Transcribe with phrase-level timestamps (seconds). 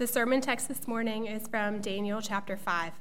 [0.00, 2.94] The sermon text this morning is from Daniel chapter 5.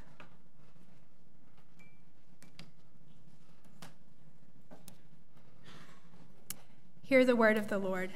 [7.01, 8.09] Hear the word of the Lord.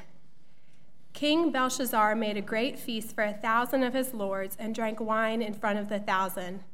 [1.13, 5.41] King Belshazzar made a great feast for a thousand of his lords and drank wine
[5.41, 6.65] in front of the thousand.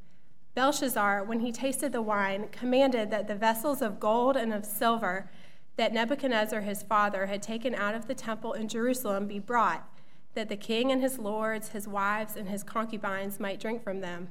[0.55, 5.29] Belshazzar, when he tasted the wine, commanded that the vessels of gold and of silver
[5.75, 9.87] that Nebuchadnezzar his father had taken out of the temple in Jerusalem be brought
[10.35, 14.29] that the king and his lords, his wives, and his concubines might drink from them.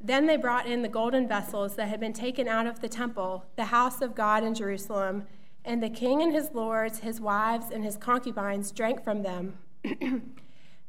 [0.00, 3.46] Then they brought in the golden vessels that had been taken out of the temple,
[3.56, 5.26] the house of God in Jerusalem,
[5.64, 9.58] and the king and his lords, his wives, and his concubines drank from them.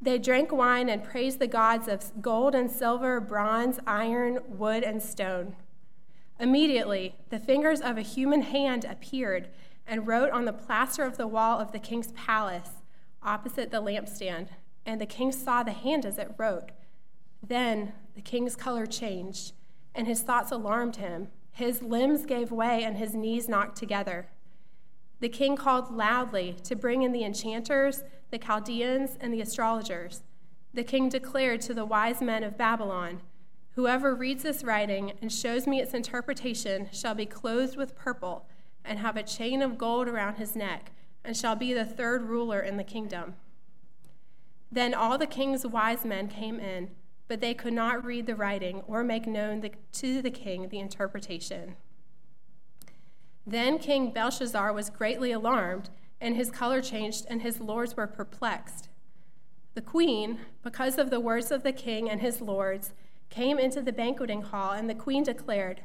[0.01, 5.01] they drank wine and praised the gods of gold and silver, bronze, iron, wood, and
[5.01, 5.55] stone.
[6.40, 9.48] Immediately, the fingers of a human hand appeared
[9.88, 12.77] and wrote on the plaster of the wall of the king's palace
[13.21, 14.49] opposite the lampstand,
[14.85, 16.71] and the king saw the hand as it wrote.
[17.41, 19.54] Then the king's color changed,
[19.93, 21.29] and his thoughts alarmed him.
[21.51, 24.27] His limbs gave way, and his knees knocked together.
[25.20, 30.23] The king called loudly to bring in the enchanters, the Chaldeans, and the astrologers.
[30.73, 33.21] The king declared to the wise men of Babylon
[33.77, 38.48] Whoever reads this writing and shows me its interpretation shall be clothed with purple
[38.84, 40.91] and have a chain of gold around his neck
[41.27, 43.35] and shall be the third ruler in the kingdom.
[44.71, 46.91] Then all the king's wise men came in,
[47.27, 50.79] but they could not read the writing or make known the, to the king the
[50.79, 51.75] interpretation.
[53.45, 55.89] Then King Belshazzar was greatly alarmed,
[56.21, 58.87] and his color changed, and his lords were perplexed.
[59.73, 62.93] The queen, because of the words of the king and his lords,
[63.29, 65.81] came into the banqueting hall, and the queen declared,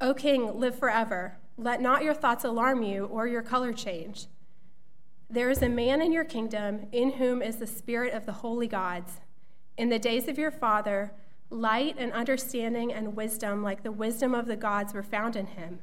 [0.00, 1.38] O king, live forever.
[1.56, 4.26] Let not your thoughts alarm you or your color change.
[5.28, 8.68] There is a man in your kingdom in whom is the spirit of the holy
[8.68, 9.20] gods.
[9.76, 11.12] In the days of your father,
[11.50, 15.80] light and understanding and wisdom, like the wisdom of the gods, were found in him.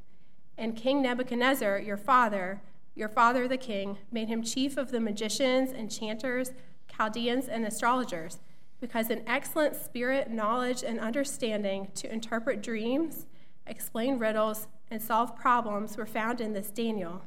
[0.58, 2.62] And King Nebuchadnezzar, your father,
[2.96, 6.52] your father the king, made him chief of the magicians, enchanters,
[6.96, 8.40] Chaldeans, and astrologers,
[8.80, 13.26] because an excellent spirit, knowledge, and understanding to interpret dreams,
[13.68, 17.24] explain riddles, and solve problems were found in this Daniel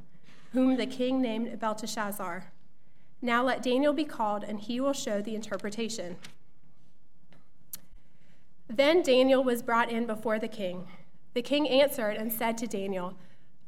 [0.57, 2.47] whom the king named Belteshazzar.
[3.21, 6.17] Now let Daniel be called, and he will show the interpretation.
[8.67, 10.89] Then Daniel was brought in before the king.
[11.35, 13.19] The king answered and said to Daniel,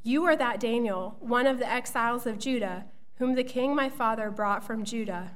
[0.02, 4.30] You are that Daniel, one of the exiles of Judah, whom the king my father
[4.30, 5.32] brought from Judah.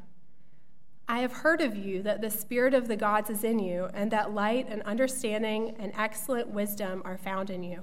[1.06, 4.10] I have heard of you that the spirit of the gods is in you, and
[4.10, 7.82] that light and understanding and excellent wisdom are found in you.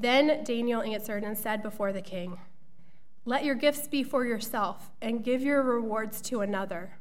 [0.00, 2.38] Then Daniel answered and said before the king,
[3.26, 6.92] Let your gifts be for yourself, and give your rewards to another.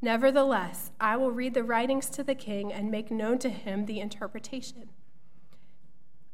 [0.00, 3.98] Nevertheless, I will read the writings to the king and make known to him the
[3.98, 4.90] interpretation.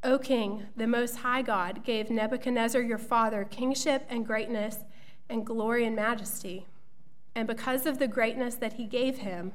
[0.05, 4.85] O king, the Most High God gave Nebuchadnezzar your father kingship and greatness
[5.31, 6.67] and glory and majesty.
[7.35, 9.53] And because of the greatness that he gave him,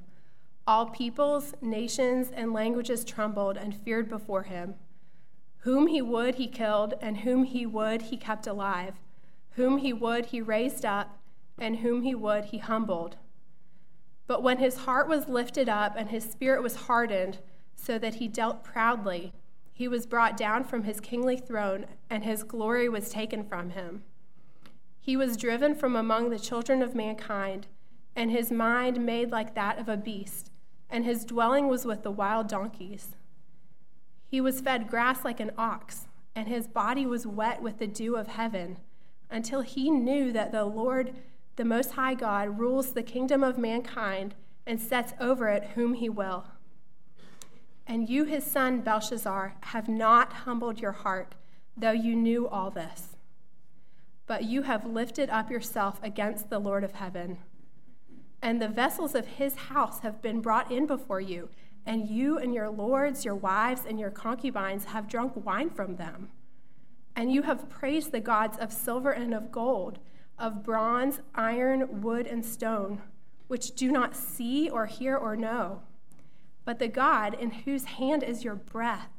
[0.65, 4.75] all peoples, nations, and languages trembled and feared before him.
[5.63, 8.95] Whom he would, he killed, and whom he would, he kept alive.
[9.51, 11.17] Whom he would, he raised up,
[11.57, 13.15] and whom he would, he humbled.
[14.27, 17.39] But when his heart was lifted up and his spirit was hardened,
[17.75, 19.31] so that he dealt proudly,
[19.71, 24.03] he was brought down from his kingly throne, and his glory was taken from him.
[24.99, 27.67] He was driven from among the children of mankind,
[28.17, 30.51] and his mind made like that of a beast,
[30.89, 33.15] and his dwelling was with the wild donkeys.
[34.33, 38.15] He was fed grass like an ox, and his body was wet with the dew
[38.15, 38.77] of heaven,
[39.29, 41.13] until he knew that the Lord,
[41.55, 44.33] the Most High God, rules the kingdom of mankind
[44.65, 46.45] and sets over it whom he will.
[47.85, 51.35] And you, his son Belshazzar, have not humbled your heart,
[51.77, 53.15] though you knew all this.
[54.25, 57.37] But you have lifted up yourself against the Lord of heaven.
[58.41, 61.49] And the vessels of his house have been brought in before you
[61.85, 66.29] and you and your lords, your wives, and your concubines have drunk wine from them.
[67.15, 69.99] And you have praised the gods of silver and of gold,
[70.39, 73.01] of bronze, iron, wood, and stone,
[73.47, 75.81] which do not see or hear or know,
[76.65, 79.09] but the God in whose hand is your breath,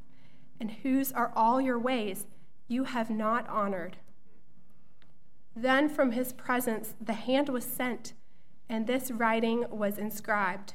[0.59, 2.27] and whose are all your ways,
[2.67, 3.99] you have not honored.
[5.55, 8.15] Then from his presence the hand was sent,
[8.69, 10.75] and this writing was inscribed.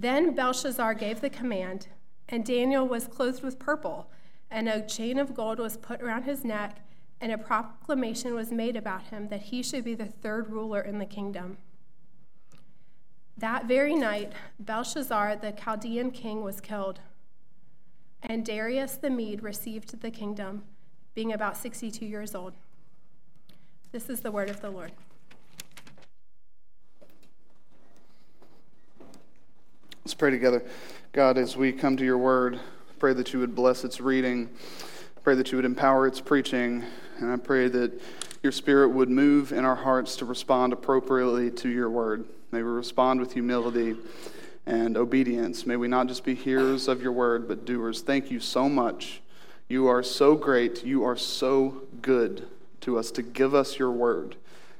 [0.00, 1.88] Then Belshazzar gave the command,
[2.28, 4.08] and Daniel was clothed with purple,
[4.48, 6.86] and a chain of gold was put around his neck,
[7.20, 10.98] and a proclamation was made about him that he should be the third ruler in
[10.98, 11.58] the kingdom.
[13.36, 17.00] That very night, Belshazzar, the Chaldean king, was killed,
[18.22, 20.62] and Darius the Mede received the kingdom,
[21.14, 22.52] being about 62 years old.
[23.90, 24.92] This is the word of the Lord.
[30.08, 30.62] Let's pray together.
[31.12, 32.58] God, as we come to your word,
[32.98, 34.48] pray that you would bless its reading,
[35.22, 36.82] pray that you would empower its preaching,
[37.18, 37.92] and I pray that
[38.42, 42.24] your spirit would move in our hearts to respond appropriately to your word.
[42.52, 43.96] May we respond with humility
[44.64, 45.66] and obedience.
[45.66, 48.00] May we not just be hearers of your word, but doers.
[48.00, 49.20] Thank you so much.
[49.68, 50.86] You are so great.
[50.86, 52.48] You are so good
[52.80, 54.36] to us to give us your word.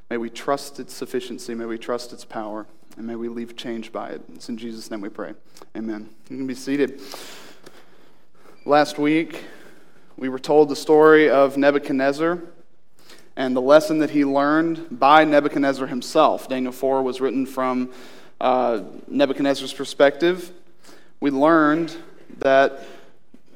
[0.09, 1.55] May we trust its sufficiency.
[1.55, 2.67] May we trust its power.
[2.99, 4.23] And may we leave changed by it.
[4.35, 5.33] It's in Jesus' name we pray.
[5.77, 6.11] Amen.
[6.29, 7.01] You can be seated.
[8.65, 9.45] Last week,
[10.17, 12.41] we were told the story of Nebuchadnezzar
[13.37, 16.49] and the lesson that he learned by Nebuchadnezzar himself.
[16.49, 17.93] Daniel 4 was written from
[18.41, 20.51] uh, Nebuchadnezzar's perspective.
[21.21, 21.97] We learned
[22.39, 22.83] that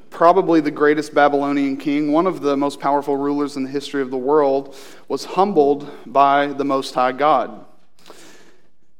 [0.09, 4.09] probably the greatest Babylonian king, one of the most powerful rulers in the history of
[4.09, 4.73] the world,
[5.09, 7.65] was humbled by the Most High God.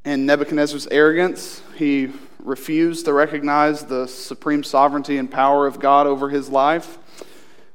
[0.06, 6.30] In Nebuchadnezzar's arrogance, he refused to recognize the supreme sovereignty and power of God over
[6.30, 6.98] his life.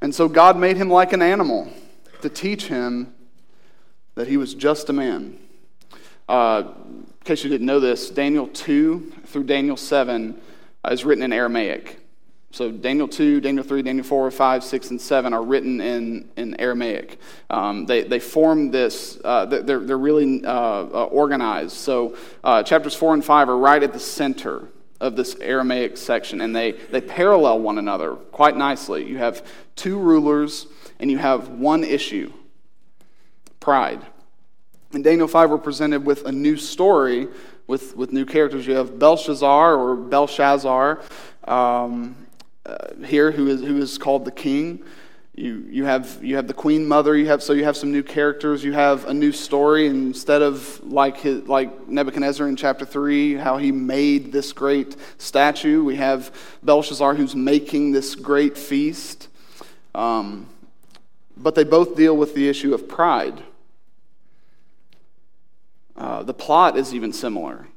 [0.03, 1.73] And so God made him like an animal
[2.21, 3.15] to teach him
[4.15, 5.39] that he was just a man.
[6.29, 10.39] Uh, in case you didn't know this, Daniel 2 through Daniel 7
[10.85, 11.99] uh, is written in Aramaic.
[12.51, 16.59] So Daniel 2, Daniel 3, Daniel 4, 5, 6, and 7 are written in, in
[16.59, 17.21] Aramaic.
[17.51, 21.73] Um, they, they form this, uh, they're, they're really uh, uh, organized.
[21.73, 24.69] So uh, chapters 4 and 5 are right at the center
[25.01, 29.07] of this Aramaic section, and they, they parallel one another quite nicely.
[29.07, 29.47] You have
[29.77, 30.67] two rulers
[30.99, 32.33] and you have one issue
[33.61, 34.05] pride.
[34.93, 37.29] In Daniel 5, we're presented with a new story
[37.67, 38.67] with, with new characters.
[38.67, 41.03] You have Belshazzar or Belshazzar
[41.45, 42.17] um,
[42.69, 44.85] uh, here, who is, who is called the king.
[45.35, 48.03] You, you, have, you have the queen mother, you have, so you have some new
[48.03, 49.87] characters, you have a new story.
[49.87, 55.83] Instead of like, his, like Nebuchadnezzar in chapter 3, how he made this great statue,
[55.85, 59.29] we have Belshazzar who's making this great feast.
[59.95, 60.49] Um,
[61.37, 63.43] but they both deal with the issue of pride.
[65.97, 67.69] Uh, the plot is even similar.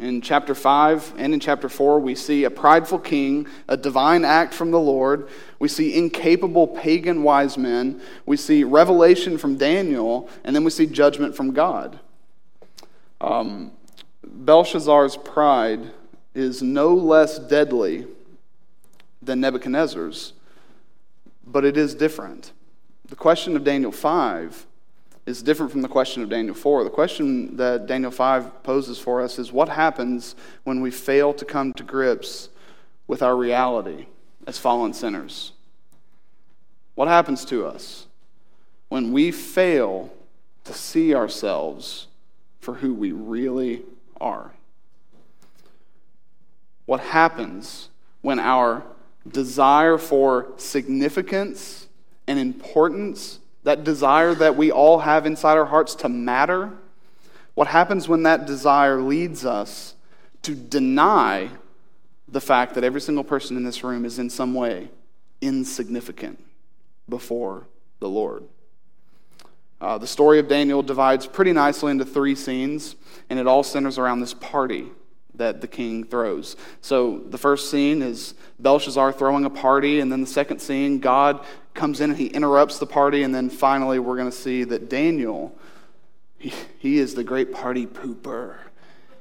[0.00, 4.54] In chapter 5 and in chapter 4, we see a prideful king, a divine act
[4.54, 5.28] from the Lord.
[5.58, 8.00] We see incapable pagan wise men.
[8.24, 12.00] We see revelation from Daniel, and then we see judgment from God.
[13.20, 13.72] Um,
[14.24, 15.92] Belshazzar's pride
[16.34, 18.06] is no less deadly
[19.20, 20.32] than Nebuchadnezzar's,
[21.46, 22.52] but it is different.
[23.06, 24.66] The question of Daniel 5
[25.30, 26.84] is different from the question of Daniel 4.
[26.84, 30.34] The question that Daniel 5 poses for us is what happens
[30.64, 32.48] when we fail to come to grips
[33.06, 34.06] with our reality
[34.46, 35.52] as fallen sinners?
[36.96, 38.06] What happens to us
[38.88, 40.12] when we fail
[40.64, 42.08] to see ourselves
[42.58, 43.82] for who we really
[44.20, 44.52] are?
[46.86, 47.88] What happens
[48.20, 48.82] when our
[49.30, 51.86] desire for significance
[52.26, 56.72] and importance, that desire that we all have inside our hearts to matter,
[57.54, 59.94] what happens when that desire leads us
[60.42, 61.48] to deny
[62.28, 64.88] the fact that every single person in this room is in some way
[65.40, 66.42] insignificant
[67.08, 67.66] before
[67.98, 68.44] the Lord?
[69.80, 72.96] Uh, the story of Daniel divides pretty nicely into three scenes,
[73.30, 74.86] and it all centers around this party
[75.34, 76.54] that the king throws.
[76.82, 81.44] So the first scene is Belshazzar throwing a party, and then the second scene, God
[81.74, 84.88] comes in and he interrupts the party, and then finally we're going to see that
[84.88, 85.56] Daniel,
[86.38, 88.56] he, he is the great party pooper.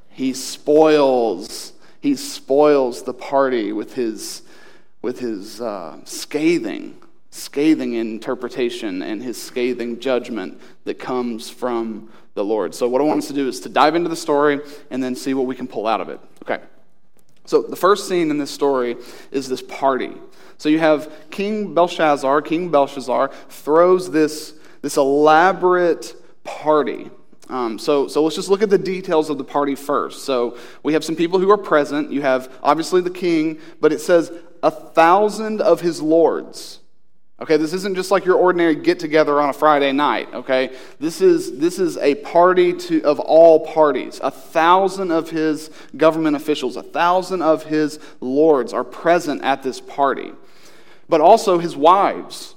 [0.10, 4.42] he spoils, he spoils the party with his,
[5.02, 6.98] with his uh, scathing,
[7.32, 12.74] scathing interpretation and his scathing judgment that comes from the Lord.
[12.74, 15.16] So, what I want us to do is to dive into the story and then
[15.16, 16.20] see what we can pull out of it.
[16.44, 16.64] Okay.
[17.46, 18.96] So, the first scene in this story
[19.32, 20.14] is this party.
[20.60, 26.14] So, you have King Belshazzar, King Belshazzar throws this, this elaborate
[26.44, 27.10] party.
[27.50, 30.24] Um, so, so let's just look at the details of the party first.
[30.24, 32.12] So we have some people who are present.
[32.12, 36.79] You have obviously the king, but it says a thousand of his lords.
[37.42, 40.76] Okay, this isn't just like your ordinary get together on a Friday night, okay?
[41.00, 44.20] This is, this is a party to, of all parties.
[44.22, 49.80] A thousand of his government officials, a thousand of his lords are present at this
[49.80, 50.34] party.
[51.08, 52.56] But also his wives.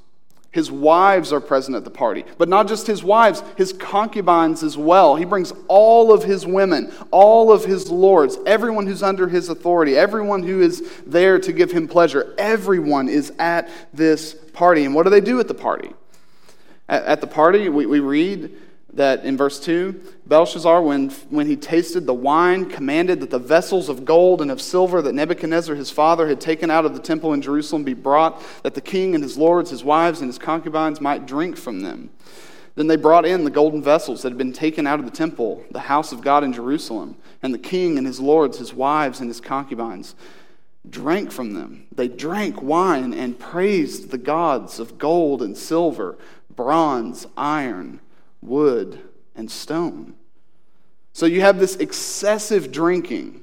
[0.52, 2.24] His wives are present at the party.
[2.36, 5.16] But not just his wives, his concubines as well.
[5.16, 9.96] He brings all of his women, all of his lords, everyone who's under his authority,
[9.96, 12.34] everyone who is there to give him pleasure.
[12.36, 14.84] Everyone is at this party.
[14.84, 15.90] And what do they do at the party?
[16.86, 18.54] At, the party, we, we read
[18.94, 23.88] that in verse 2 Belshazzar, when, when he tasted the wine, commanded that the vessels
[23.88, 27.32] of gold and of silver that Nebuchadnezzar his father had taken out of the temple
[27.32, 31.00] in Jerusalem be brought, that the king and his lords, his wives, and his concubines
[31.00, 32.10] might drink from them.
[32.74, 35.64] Then they brought in the golden vessels that had been taken out of the temple,
[35.70, 39.28] the house of God in Jerusalem, and the king and his lords, his wives, and
[39.28, 40.14] his concubines
[40.88, 41.86] drank from them.
[41.94, 46.16] They drank wine and praised the gods of gold and silver,
[46.54, 48.00] bronze, iron,
[48.42, 49.00] wood,
[49.34, 50.14] and stone.
[51.12, 53.42] So you have this excessive drinking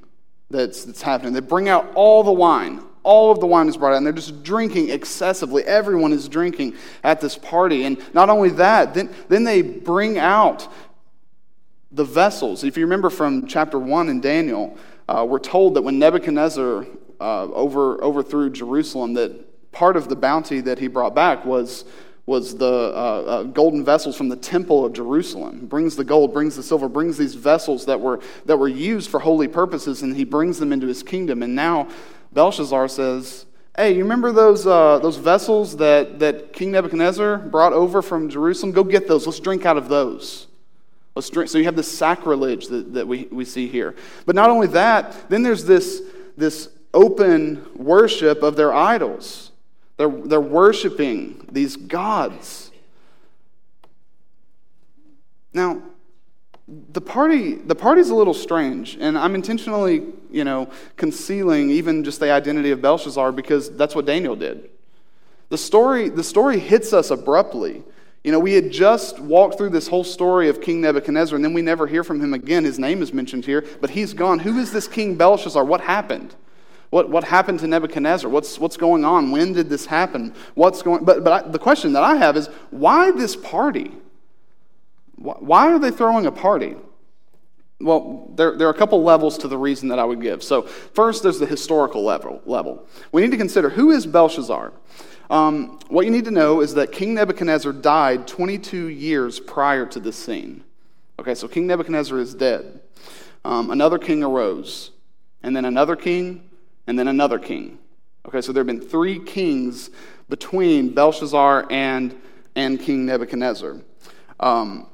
[0.50, 1.34] that's, that's happening.
[1.34, 2.84] They bring out all the wine.
[3.04, 5.64] All of the wine is brought out, and they're just drinking excessively.
[5.64, 7.86] Everyone is drinking at this party.
[7.86, 10.68] And not only that, then, then they bring out
[11.92, 12.64] the vessels.
[12.64, 14.78] If you remember from chapter 1 in Daniel,
[15.08, 16.86] uh, we're told that when Nebuchadnezzar
[17.20, 21.86] uh, over, overthrew Jerusalem, that part of the bounty that he brought back was
[22.30, 25.60] was the uh, uh, golden vessels from the temple of Jerusalem.
[25.62, 29.10] He brings the gold, brings the silver, brings these vessels that were, that were used
[29.10, 31.42] for holy purposes, and he brings them into his kingdom.
[31.42, 31.90] And now
[32.32, 38.02] Belshazzar says, Hey, you remember those, uh, those vessels that, that King Nebuchadnezzar brought over
[38.02, 38.74] from Jerusalem?
[38.74, 39.26] Go get those.
[39.26, 40.48] Let's drink out of those.
[41.16, 41.50] Let's drink.
[41.50, 43.96] So you have this sacrilege that, that we, we see here.
[44.26, 46.02] But not only that, then there's this,
[46.38, 49.49] this open worship of their idols.
[50.00, 52.72] They're, they're worshiping these gods.
[55.54, 55.82] Now,
[56.94, 62.20] the party the party's a little strange and i'm intentionally you know concealing even just
[62.20, 64.70] the identity of belshazzar because that's what daniel did.
[65.50, 67.84] The story the story hits us abruptly.
[68.24, 71.54] You know we had just walked through this whole story of king nebuchadnezzar and then
[71.54, 72.64] we never hear from him again.
[72.64, 74.40] His name is mentioned here but he's gone.
[74.40, 75.66] Who is this king belshazzar?
[75.66, 76.36] What happened
[76.90, 78.30] what, what happened to Nebuchadnezzar?
[78.30, 79.32] What's, what's going on?
[79.32, 80.34] When did this happen?
[80.56, 83.92] What's going But, but I, the question that I have is why this party?
[85.16, 86.76] Why are they throwing a party?
[87.82, 90.44] Well, there, there are a couple levels to the reason that I would give.
[90.44, 92.42] So, first, there's the historical level.
[92.46, 92.88] level.
[93.12, 94.74] We need to consider who is Belshazzar?
[95.30, 100.00] Um, what you need to know is that King Nebuchadnezzar died 22 years prior to
[100.00, 100.64] this scene.
[101.20, 102.82] Okay, so King Nebuchadnezzar is dead.
[103.46, 104.92] Um, another king arose,
[105.44, 106.49] and then another king,
[106.90, 107.78] and then another king.
[108.26, 109.92] Okay, so there have been three kings
[110.28, 112.20] between Belshazzar and,
[112.56, 113.78] and King Nebuchadnezzar.
[114.40, 114.88] Um,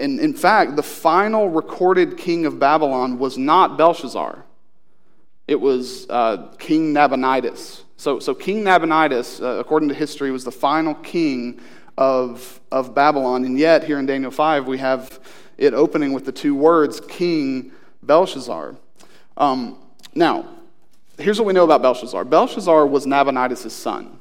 [0.00, 4.44] and in fact, the final recorded king of Babylon was not Belshazzar,
[5.46, 7.84] it was uh, King Nabonidus.
[7.96, 11.60] So, so King Nabonidus, uh, according to history, was the final king
[11.96, 13.44] of, of Babylon.
[13.44, 15.20] And yet, here in Daniel 5, we have
[15.56, 17.70] it opening with the two words King
[18.02, 18.74] Belshazzar.
[19.36, 19.78] Um,
[20.16, 20.55] now,
[21.18, 24.18] here's what we know about Belshazzar Belshazzar was Nabonidus' son.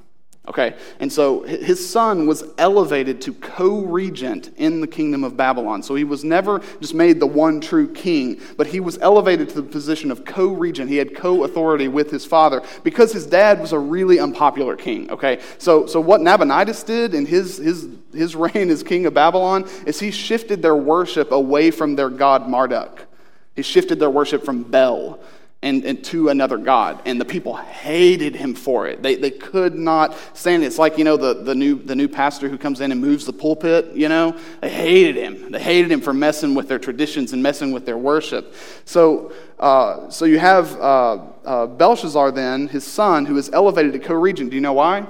[0.47, 5.81] Okay, and so his son was elevated to co regent in the kingdom of Babylon.
[5.81, 9.55] So he was never just made the one true king, but he was elevated to
[9.55, 10.91] the position of co regent.
[10.91, 15.09] He had co authority with his father because his dad was a really unpopular king.
[15.09, 19.67] Okay, so, so what Nabonidus did in his, his, his reign as king of Babylon
[19.87, 23.07] is he shifted their worship away from their god Marduk.
[23.55, 25.19] He shifted their worship from Bel
[25.65, 27.01] and, and, to another God.
[27.05, 29.01] And the people hated him for it.
[29.01, 30.67] They, they could not stand it.
[30.67, 33.25] It's like, you know, the, the, new, the new pastor who comes in and moves
[33.25, 34.37] the pulpit, you know?
[34.61, 35.51] They hated him.
[35.51, 38.53] They hated him for messing with their traditions and messing with their worship.
[38.85, 43.99] So, uh, so you have uh, uh, Belshazzar then, his son, who is elevated to
[43.99, 44.51] co regent.
[44.51, 45.07] Do you know why?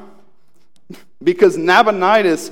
[1.24, 2.50] because Nabonidus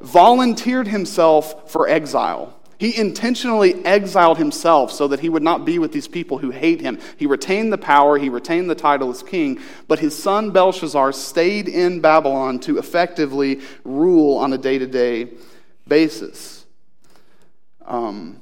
[0.00, 2.58] volunteered himself for exile.
[2.82, 6.80] He intentionally exiled himself so that he would not be with these people who hate
[6.80, 6.98] him.
[7.16, 11.68] He retained the power, he retained the title as king, but his son Belshazzar stayed
[11.68, 15.28] in Babylon to effectively rule on a day to day
[15.86, 16.66] basis.
[17.86, 18.40] Um,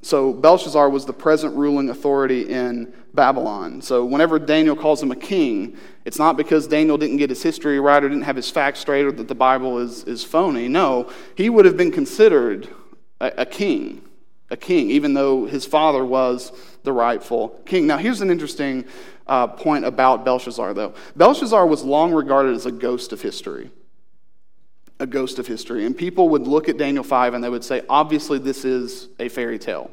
[0.00, 3.82] so Belshazzar was the present ruling authority in Babylon.
[3.82, 7.78] So whenever Daniel calls him a king, it's not because Daniel didn't get his history
[7.78, 10.66] right or didn't have his facts straight or that the Bible is, is phony.
[10.66, 12.70] No, he would have been considered
[13.22, 14.02] a, a king,
[14.50, 16.52] a king, even though his father was
[16.82, 17.86] the rightful king.
[17.86, 18.84] Now, here's an interesting
[19.26, 20.92] uh, point about Belshazzar, though.
[21.16, 23.70] Belshazzar was long regarded as a ghost of history.
[24.98, 25.86] A ghost of history.
[25.86, 29.28] And people would look at Daniel 5 and they would say, obviously, this is a
[29.28, 29.90] fairy tale.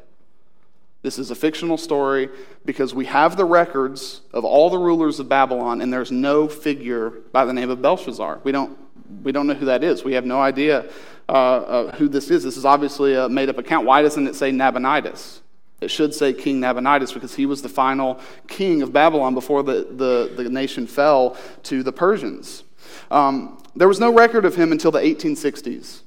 [1.02, 2.28] This is a fictional story
[2.66, 7.08] because we have the records of all the rulers of Babylon, and there's no figure
[7.32, 8.40] by the name of Belshazzar.
[8.44, 8.76] We don't,
[9.22, 10.04] we don't know who that is.
[10.04, 10.90] We have no idea
[11.30, 12.42] uh, uh, who this is.
[12.42, 13.86] This is obviously a made up account.
[13.86, 15.40] Why doesn't it say Nabonidus?
[15.80, 19.86] It should say King Nabonidus because he was the final king of Babylon before the,
[19.90, 22.64] the, the nation fell to the Persians.
[23.10, 26.02] Um, there was no record of him until the 1860s.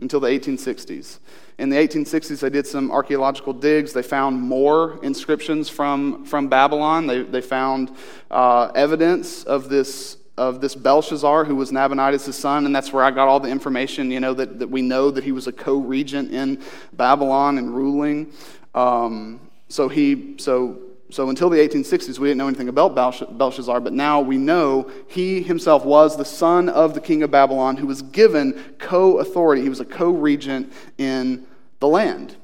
[0.00, 1.18] Until the 1860s.
[1.58, 3.92] In the 1860s, they did some archaeological digs.
[3.92, 7.06] They found more inscriptions from, from Babylon.
[7.06, 7.96] They, they found
[8.30, 13.10] uh, evidence of this, of this Belshazzar, who was Nabonidus' son, and that's where I
[13.10, 16.32] got all the information, you know, that, that we know that he was a co-regent
[16.32, 16.62] in
[16.92, 18.32] Babylon and ruling.
[18.74, 20.78] Um, so he, so
[21.10, 25.42] so until the 1860s, we didn't know anything about Belshazzar, but now we know he
[25.42, 29.62] himself was the son of the king of Babylon who was given co authority.
[29.62, 31.46] He was a co regent in
[31.78, 32.34] the land.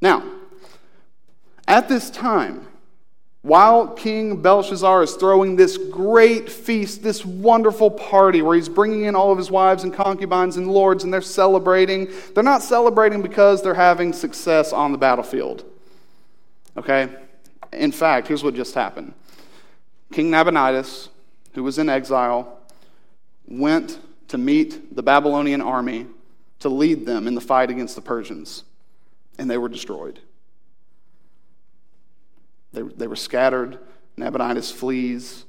[0.00, 0.24] Now,
[1.68, 2.66] at this time,
[3.42, 9.16] while King Belshazzar is throwing this great feast, this wonderful party where he's bringing in
[9.16, 13.60] all of his wives and concubines and lords and they're celebrating, they're not celebrating because
[13.60, 15.64] they're having success on the battlefield.
[16.76, 17.08] Okay?
[17.72, 19.12] In fact, here's what just happened
[20.12, 21.08] King Nabonidus,
[21.54, 22.60] who was in exile,
[23.48, 26.06] went to meet the Babylonian army
[26.60, 28.62] to lead them in the fight against the Persians,
[29.36, 30.20] and they were destroyed.
[32.72, 33.78] They, they were scattered.
[34.16, 35.46] Nabonidus flees,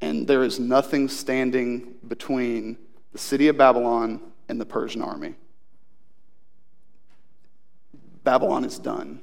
[0.00, 2.78] and there is nothing standing between
[3.12, 5.36] the city of Babylon and the Persian army.
[8.24, 9.22] Babylon is done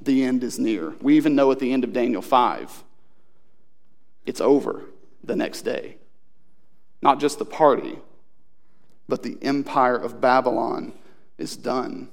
[0.00, 0.94] the end is near.
[1.00, 2.84] We even know at the end of Daniel 5,
[4.26, 4.84] it's over
[5.24, 5.96] the next day.
[7.02, 7.98] Not just the party,
[9.08, 10.92] but the empire of Babylon
[11.36, 12.10] is done.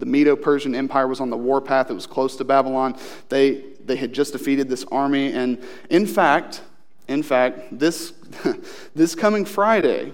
[0.00, 2.96] The Medo Persian Empire was on the warpath, it was close to Babylon.
[3.28, 6.62] They, they had just defeated this army, and in fact,
[7.06, 8.12] in fact, this,
[8.94, 10.12] this coming Friday,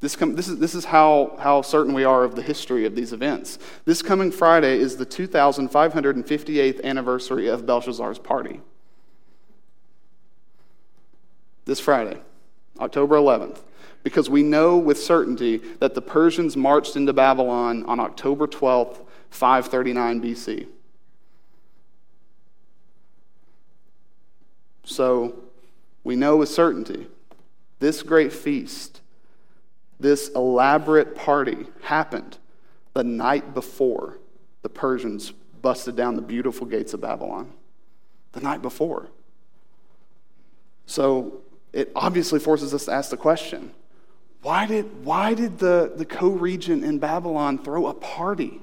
[0.00, 2.94] this, com- this, is, this is how, how certain we are of the history of
[2.94, 3.58] these events.
[3.84, 8.60] This coming Friday is the 2558th anniversary of Belshazzar's party.
[11.64, 12.20] This Friday,
[12.78, 13.58] October 11th,
[14.04, 20.22] because we know with certainty that the Persians marched into Babylon on October 12th, 539
[20.22, 20.66] BC.
[24.84, 25.36] So
[26.04, 27.08] we know with certainty
[27.78, 29.00] this great feast
[29.98, 32.38] this elaborate party happened
[32.94, 34.18] the night before
[34.62, 37.52] the Persians busted down the beautiful gates of Babylon.
[38.32, 39.08] The night before.
[40.86, 41.40] So
[41.72, 43.72] it obviously forces us to ask the question
[44.42, 48.60] why did, why did the, the co regent in Babylon throw a party?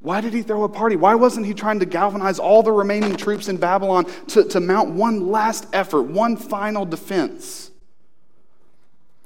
[0.00, 0.96] Why did he throw a party?
[0.96, 4.90] Why wasn't he trying to galvanize all the remaining troops in Babylon to, to mount
[4.90, 7.70] one last effort, one final defense?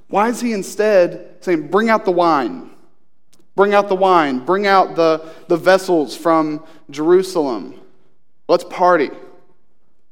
[0.09, 2.71] Why is he instead saying, Bring out the wine?
[3.57, 4.45] Bring out the wine.
[4.45, 7.75] Bring out the, the vessels from Jerusalem.
[8.49, 9.11] Let's party.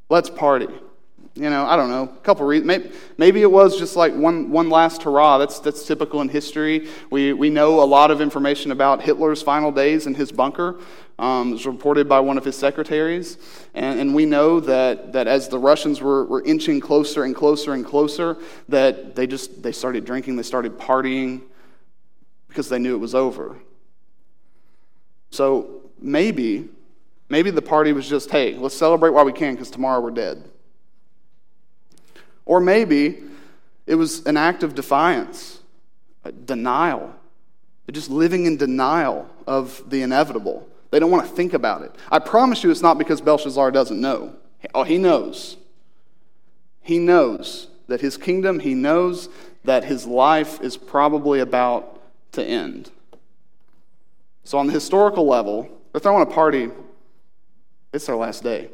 [0.08, 0.68] Let's party.
[1.38, 2.66] You know, I don't know, a couple reasons.
[2.66, 5.38] Maybe, maybe it was just like one, one last hurrah.
[5.38, 6.88] That's, that's typical in history.
[7.10, 10.80] We, we know a lot of information about Hitler's final days in his bunker.
[11.16, 13.38] Um, it was reported by one of his secretaries.
[13.74, 17.72] And, and we know that, that as the Russians were, were inching closer and closer
[17.72, 18.36] and closer,
[18.68, 21.42] that they just they started drinking, they started partying
[22.48, 23.56] because they knew it was over.
[25.30, 26.68] So maybe,
[27.28, 30.42] maybe the party was just, hey, let's celebrate while we can because tomorrow we're dead.
[32.48, 33.22] Or maybe
[33.86, 35.60] it was an act of defiance,
[36.46, 37.14] denial.
[37.86, 40.66] They're just living in denial of the inevitable.
[40.90, 41.94] They don't want to think about it.
[42.10, 44.34] I promise you it's not because Belshazzar doesn't know.
[44.74, 45.58] Oh, he knows.
[46.80, 49.28] He knows that his kingdom, he knows
[49.64, 52.00] that his life is probably about
[52.32, 52.90] to end.
[54.44, 56.70] So, on the historical level, they're throwing a party.
[57.92, 58.70] It's their last day.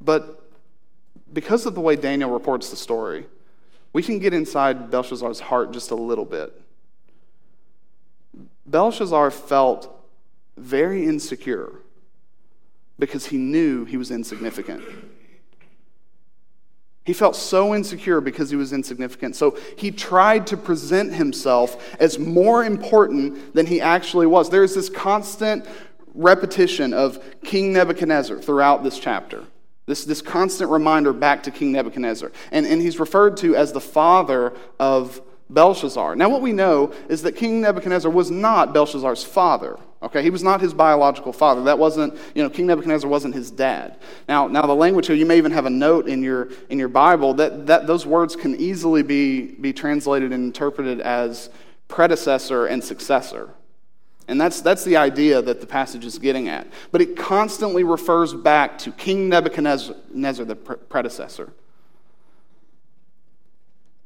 [0.00, 0.43] But
[1.34, 3.26] because of the way Daniel reports the story,
[3.92, 6.60] we can get inside Belshazzar's heart just a little bit.
[8.66, 9.90] Belshazzar felt
[10.56, 11.72] very insecure
[12.98, 14.82] because he knew he was insignificant.
[17.04, 19.36] He felt so insecure because he was insignificant.
[19.36, 24.48] So he tried to present himself as more important than he actually was.
[24.48, 25.66] There's this constant
[26.14, 29.44] repetition of King Nebuchadnezzar throughout this chapter.
[29.86, 32.32] This, this constant reminder back to King Nebuchadnezzar.
[32.50, 35.20] And, and he's referred to as the father of
[35.50, 36.16] Belshazzar.
[36.16, 39.78] Now, what we know is that King Nebuchadnezzar was not Belshazzar's father.
[40.02, 41.64] Okay, he was not his biological father.
[41.64, 43.96] That wasn't, you know, King Nebuchadnezzar wasn't his dad.
[44.28, 46.88] Now, now the language here, you may even have a note in your in your
[46.88, 51.48] Bible that, that those words can easily be, be translated and interpreted as
[51.88, 53.50] predecessor and successor.
[54.26, 56.66] And that's, that's the idea that the passage is getting at.
[56.90, 61.52] But it constantly refers back to King Nebuchadnezzar, the predecessor.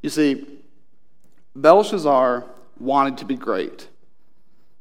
[0.02, 0.46] You see,
[1.54, 2.44] Belshazzar
[2.78, 3.88] wanted to be great.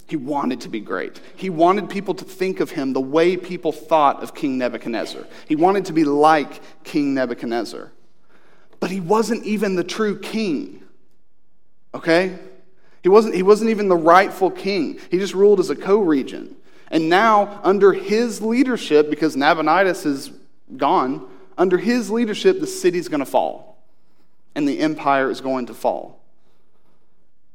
[0.07, 1.19] He wanted to be great.
[1.35, 5.27] He wanted people to think of him the way people thought of King Nebuchadnezzar.
[5.47, 7.91] He wanted to be like King Nebuchadnezzar.
[8.79, 10.83] But he wasn't even the true king.
[11.93, 12.37] Okay?
[13.07, 14.99] He wasn't, he wasn't even the rightful king.
[15.09, 16.57] He just ruled as a co regent.
[16.89, 20.33] And now, under his leadership, because Nabonidus is
[20.75, 21.25] gone,
[21.57, 23.81] under his leadership, the city's going to fall
[24.55, 26.19] and the empire is going to fall.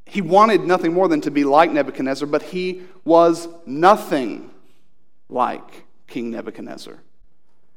[0.06, 4.50] He wanted nothing more than to be like Nebuchadnezzar, but he was nothing
[5.28, 6.96] like King Nebuchadnezzar.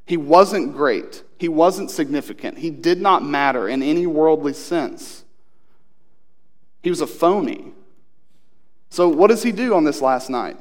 [0.06, 1.24] He wasn't great.
[1.38, 2.56] He wasn't significant.
[2.56, 5.24] He did not matter in any worldly sense.
[6.86, 7.72] He was a phony.
[8.90, 10.56] So, what does he do on this last night?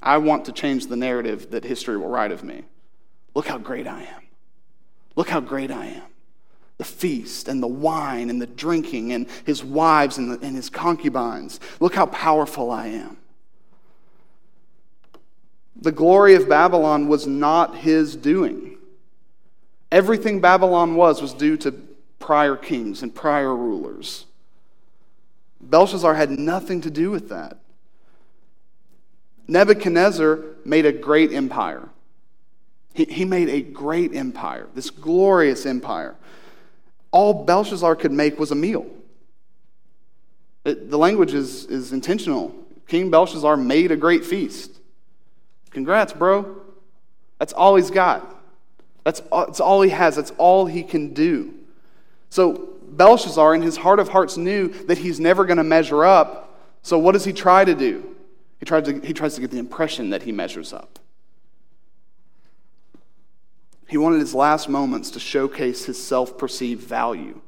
[0.00, 2.62] I want to change the narrative that history will write of me.
[3.34, 4.22] Look how great I am.
[5.16, 6.04] Look how great I am
[6.76, 10.70] the feast and the wine and the drinking and his wives and, the, and his
[10.70, 11.58] concubines.
[11.80, 13.16] Look how powerful I am.
[15.74, 18.78] The glory of Babylon was not his doing.
[19.90, 21.72] Everything Babylon was was due to
[22.20, 24.26] prior kings and prior rulers.
[25.60, 27.58] Belshazzar had nothing to do with that.
[29.46, 31.88] Nebuchadnezzar made a great empire.
[32.94, 36.16] He, he made a great empire, this glorious empire
[37.10, 38.86] all Belshazzar could make was a meal.
[40.64, 42.54] It, the language is, is intentional.
[42.86, 44.72] King Belshazzar made a great feast.
[45.70, 46.62] Congrats, bro.
[47.38, 48.36] That's all he's got.
[49.04, 50.16] That's that's all he has.
[50.16, 51.54] That's all he can do.
[52.30, 56.60] So Belshazzar, in his heart of hearts, knew that he's never going to measure up.
[56.82, 58.16] So what does he try to do?
[58.58, 60.98] He, tried to, he tries to get the impression that he measures up.
[63.88, 67.40] He wanted his last moments to showcase his self perceived value.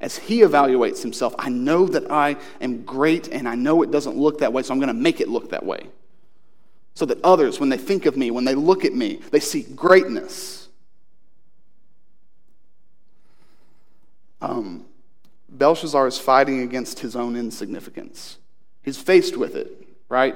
[0.00, 4.16] As he evaluates himself, I know that I am great and I know it doesn't
[4.16, 5.86] look that way, so I'm going to make it look that way.
[6.94, 9.62] So that others, when they think of me, when they look at me, they see
[9.62, 10.61] greatness.
[14.42, 14.84] Um,
[15.48, 18.38] Belshazzar is fighting against his own insignificance.
[18.82, 20.34] He's faced with it, right?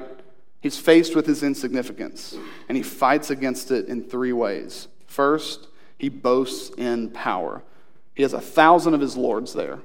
[0.60, 2.36] He's faced with his insignificance,
[2.68, 4.88] and he fights against it in three ways.
[5.06, 5.66] First,
[5.98, 7.62] he boasts in power.
[8.14, 9.80] He has a thousand of his lords there.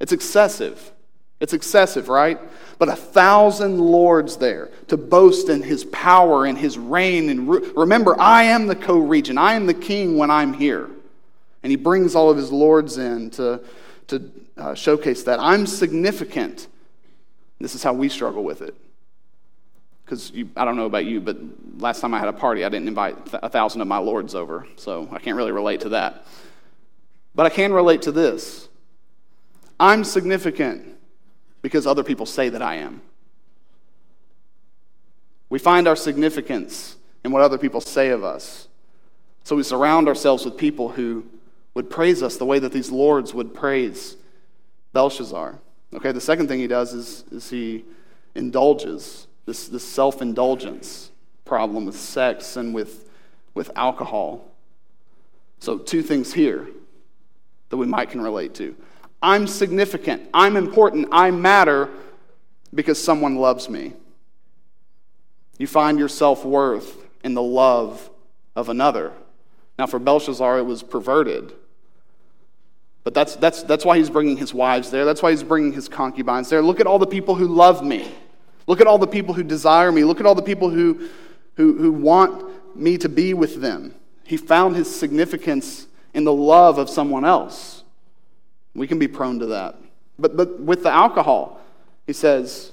[0.00, 0.92] It's excessive.
[1.40, 2.40] It's excessive, right?
[2.78, 7.28] But a thousand lords there to boast in his power and his reign.
[7.28, 10.90] And re- remember, I am the co regent, I am the king when I'm here.
[11.62, 13.60] And he brings all of his lords in to,
[14.08, 15.40] to uh, showcase that.
[15.40, 16.68] I'm significant.
[17.60, 18.74] This is how we struggle with it
[20.08, 21.36] because I don't know about you, but
[21.76, 24.66] last time I had a party, I didn't invite a thousand of my lords over,
[24.76, 26.24] so I can't really relate to that.
[27.34, 28.68] But I can relate to this
[29.78, 30.96] I'm significant
[31.60, 33.02] because other people say that I am.
[35.50, 38.68] We find our significance in what other people say of us.
[39.44, 41.24] So we surround ourselves with people who
[41.78, 44.16] would praise us the way that these lords would praise
[44.94, 45.60] Belshazzar.
[45.94, 47.84] Okay, the second thing he does is, is he
[48.34, 51.12] indulges this, this self indulgence
[51.44, 53.08] problem with sex and with,
[53.54, 54.44] with alcohol.
[55.60, 56.66] So, two things here
[57.68, 58.74] that we might can relate to.
[59.22, 61.90] I'm significant, I'm important, I matter
[62.74, 63.92] because someone loves me.
[65.58, 68.10] You find your self worth in the love
[68.56, 69.12] of another.
[69.78, 71.52] Now, for Belshazzar, it was perverted.
[73.08, 75.06] But that's, that's, that's why he's bringing his wives there.
[75.06, 76.60] That's why he's bringing his concubines there.
[76.60, 78.14] Look at all the people who love me.
[78.66, 80.04] Look at all the people who desire me.
[80.04, 81.08] Look at all the people who,
[81.56, 83.94] who, who want me to be with them.
[84.24, 87.82] He found his significance in the love of someone else.
[88.74, 89.76] We can be prone to that.
[90.18, 91.62] But, but with the alcohol,
[92.06, 92.72] he says,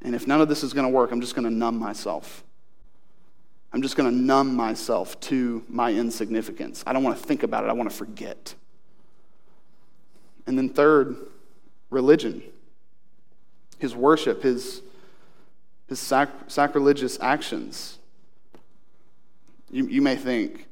[0.00, 2.42] and if none of this is going to work, I'm just going to numb myself.
[3.70, 6.82] I'm just going to numb myself to my insignificance.
[6.86, 8.54] I don't want to think about it, I want to forget.
[10.46, 11.16] And then, third,
[11.90, 12.42] religion.
[13.78, 14.82] His worship, his,
[15.88, 17.98] his sac- sacrilegious actions.
[19.70, 20.66] You, you may think,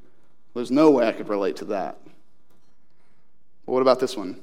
[0.53, 1.97] there's no way I could relate to that.
[3.65, 4.39] But what about this one?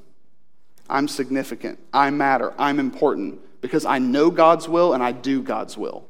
[0.89, 1.79] I'm significant.
[1.93, 2.53] I matter.
[2.57, 6.05] I'm important because I know God's will and I do God's will.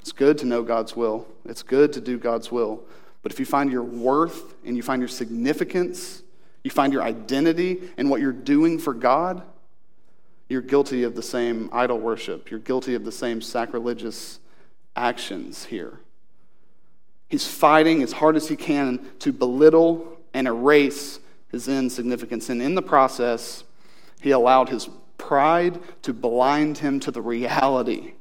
[0.00, 2.82] It's good to know God's will, it's good to do God's will.
[3.24, 6.22] But if you find your worth and you find your significance,
[6.62, 9.42] you find your identity in what you're doing for God,
[10.50, 12.50] you're guilty of the same idol worship.
[12.50, 14.40] You're guilty of the same sacrilegious
[14.94, 16.00] actions here.
[17.30, 22.50] He's fighting as hard as he can to belittle and erase his insignificance.
[22.50, 23.64] And in the process,
[24.20, 28.12] he allowed his pride to blind him to the reality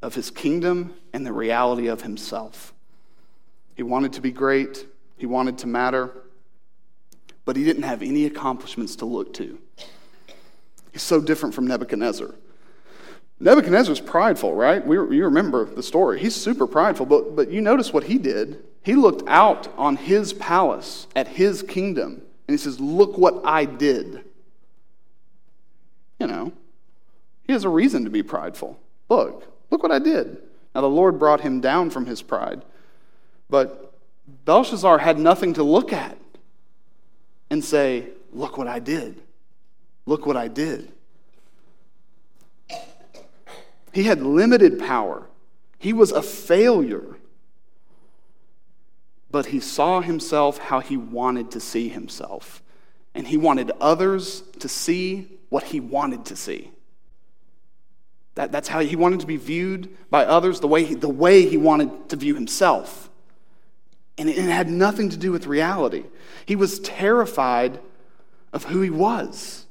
[0.00, 2.72] of his kingdom and the reality of himself.
[3.76, 4.86] He wanted to be great,
[5.16, 6.10] he wanted to matter,
[7.44, 9.58] but he didn't have any accomplishments to look to.
[10.92, 12.34] He's so different from Nebuchadnezzar.
[13.38, 14.84] Nebuchadnezzar's prideful, right?
[14.84, 16.18] We, you remember the story.
[16.18, 18.64] He's super prideful, but, but you notice what he did.
[18.82, 23.66] He looked out on his palace, at his kingdom, and he says, Look what I
[23.66, 24.24] did.
[26.18, 26.52] You know,
[27.42, 28.80] he has a reason to be prideful.
[29.10, 30.38] Look, look what I did.
[30.74, 32.62] Now, the Lord brought him down from his pride,
[33.48, 33.94] but
[34.44, 36.18] Belshazzar had nothing to look at
[37.50, 39.22] and say, Look what I did.
[40.04, 40.92] Look what I did.
[43.92, 45.26] He had limited power.
[45.78, 47.16] He was a failure.
[49.30, 52.62] But he saw himself how he wanted to see himself.
[53.14, 56.72] And he wanted others to see what he wanted to see.
[58.34, 61.46] That, that's how he wanted to be viewed by others, the way he, the way
[61.46, 63.08] he wanted to view himself.
[64.18, 66.04] And it, had nothing to do with reality.
[66.46, 67.78] He was terrified
[68.52, 69.66] of who he was.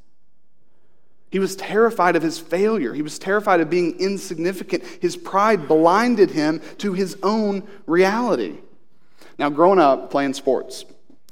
[1.32, 2.94] He was terrified of his failure.
[2.94, 4.84] He was terrified of being insignificant.
[5.02, 8.60] His pride blinded him to his own reality.
[9.38, 10.86] Now, growing up playing sports,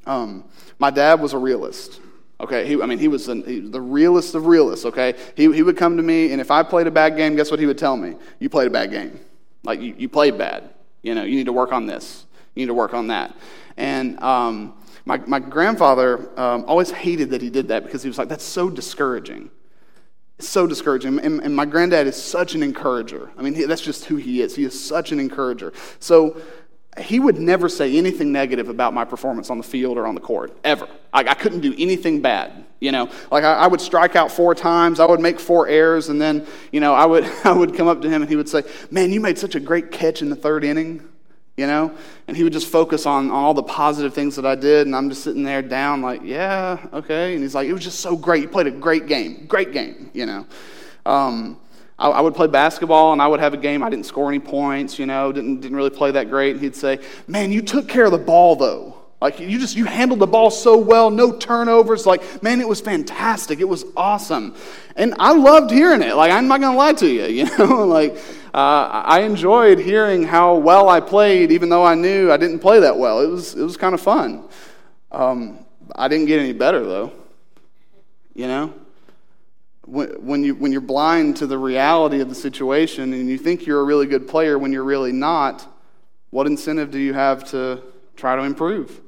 [0.05, 0.43] um,
[0.79, 2.01] my dad was a realist.
[2.41, 4.85] Okay, he, I mean, he was, an, he the realest of realists.
[4.85, 7.49] Okay, he, he would come to me, and if I played a bad game, guess
[7.49, 8.15] what he would tell me?
[8.39, 9.19] You played a bad game.
[9.63, 10.69] Like, you, you played bad.
[11.01, 12.22] You know, you need to work on this,
[12.55, 13.35] you need to work on that.
[13.77, 18.17] And um, my, my grandfather um, always hated that he did that because he was
[18.17, 19.49] like, that's so discouraging.
[20.39, 21.19] It's so discouraging.
[21.19, 23.31] And, and, my granddad is such an encourager.
[23.37, 24.55] I mean, he, that's just who he is.
[24.55, 25.73] He is such an encourager.
[25.99, 26.41] So
[26.99, 30.21] he would never say anything negative about my performance on the field or on the
[30.21, 30.87] court, ever.
[31.11, 32.65] I, I couldn't do anything bad.
[32.79, 36.09] You know, like I, I, would strike out four times, I would make four errors,
[36.09, 38.49] and then, you know, I would, I would come up to him and he would
[38.49, 41.07] say, Man, you made such a great catch in the third inning
[41.57, 41.95] you know?
[42.27, 44.95] And he would just focus on, on all the positive things that I did, and
[44.95, 47.33] I'm just sitting there down, like, yeah, okay.
[47.33, 48.41] And he's like, it was just so great.
[48.41, 50.45] You played a great game, great game, you know?
[51.05, 51.59] Um,
[51.99, 53.83] I, I, would play basketball, and I would have a game.
[53.83, 56.51] I didn't score any points, you know, didn't, didn't really play that great.
[56.51, 59.02] And he'd say, man, you took care of the ball, though.
[59.23, 62.05] Like, you just, you handled the ball so well, no turnovers.
[62.05, 63.61] Like, man, it was fantastic.
[63.61, 64.53] It was awesome.
[64.97, 66.17] And I loved hearing it.
[66.17, 67.85] Like, I'm not to lie to you, you know?
[67.85, 68.17] like,
[68.53, 72.81] uh, I enjoyed hearing how well I played, even though I knew I didn't play
[72.81, 73.21] that well.
[73.21, 74.43] It was, it was kind of fun.
[75.09, 77.13] Um, I didn't get any better, though.
[78.35, 78.73] You know?
[79.85, 83.65] When, when, you, when you're blind to the reality of the situation and you think
[83.65, 85.65] you're a really good player when you're really not,
[86.29, 87.81] what incentive do you have to
[88.17, 88.99] try to improve?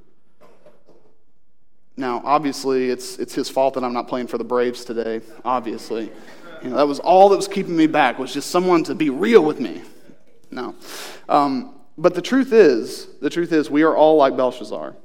[1.97, 6.11] Now, obviously, it's, it's his fault that I'm not playing for the Braves today, obviously.
[6.61, 9.09] You know, that was all that was keeping me back, was just someone to be
[9.09, 9.81] real with me.
[10.51, 10.75] No.
[11.29, 14.95] Um, but the truth is, the truth is, we are all like Belshazzar.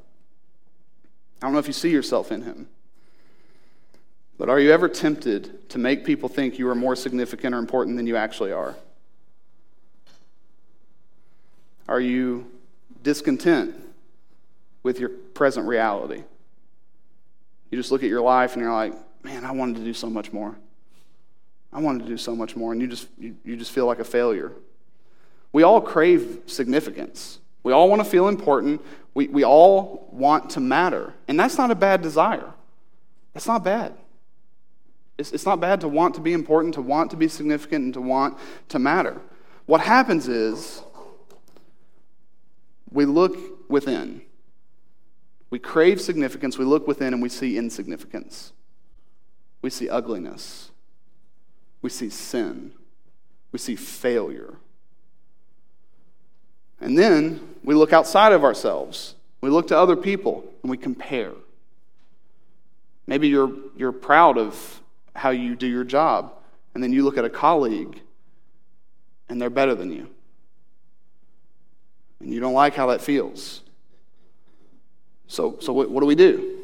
[1.40, 2.68] I don't know if you see yourself in him.
[4.37, 7.96] But are you ever tempted to make people think you are more significant or important
[7.96, 8.74] than you actually are?
[11.87, 12.50] Are you
[13.03, 13.74] discontent
[14.83, 16.24] with your present reality?
[17.70, 20.11] You just look at your life and you're like, man, I wanted to do so
[20.11, 20.56] much more.
[21.72, 24.00] I wanted to do so much more, and you just, you, you just feel like
[24.00, 24.52] a failure.
[25.52, 27.38] We all crave significance.
[27.62, 28.83] We all want to feel important.
[29.14, 31.14] We, we all want to matter.
[31.28, 32.52] And that's not a bad desire.
[33.35, 33.94] That's not bad.
[35.18, 37.94] It's, it's not bad to want to be important, to want to be significant, and
[37.94, 38.38] to want
[38.70, 39.20] to matter.
[39.66, 40.83] What happens is
[42.90, 43.37] we look
[43.68, 44.22] within.
[45.50, 48.52] We crave significance, we look within, and we see insignificance.
[49.62, 50.70] We see ugliness.
[51.82, 52.72] We see sin.
[53.52, 54.54] We see failure.
[56.80, 59.16] And then we look outside of ourselves.
[59.40, 61.32] We look to other people and we compare.
[63.06, 64.80] Maybe you're, you're proud of
[65.14, 66.32] how you do your job,
[66.74, 68.00] and then you look at a colleague
[69.28, 70.08] and they're better than you.
[72.20, 73.62] And you don't like how that feels.
[75.31, 76.59] So, so what, do we do?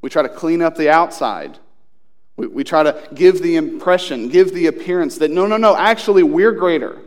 [0.00, 1.58] We try to clean up the outside.
[2.36, 6.22] We, we try to give the impression, give the appearance that no, no, no, actually,
[6.22, 7.00] we're greater.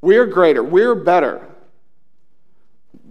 [0.00, 0.62] We're greater.
[0.62, 1.44] We're better.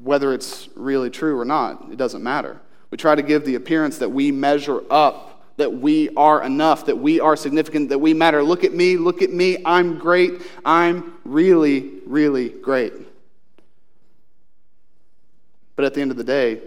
[0.01, 2.61] Whether it's really true or not, it doesn't matter.
[2.89, 6.97] We try to give the appearance that we measure up that we are enough, that
[6.97, 8.41] we are significant, that we matter.
[8.41, 12.93] Look at me, look at me, I'm great, I'm really, really great.
[15.75, 16.61] But at the end of the day,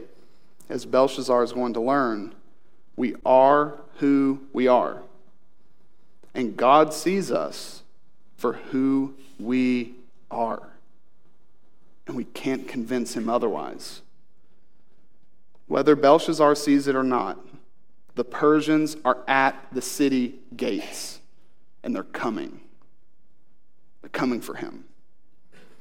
[0.73, 2.35] as Belshazzar is going to learn,
[2.97, 5.03] we are who we are.
[6.35, 7.83] And God sees us
[8.39, 9.93] for who we
[10.31, 10.63] are.
[12.07, 14.01] And we can't convince him otherwise.
[15.67, 17.39] Whether Belshazzar sees it or not,
[18.15, 21.21] the Persians are at the city gates
[21.83, 22.63] and they're coming.
[24.01, 24.85] They're coming for him.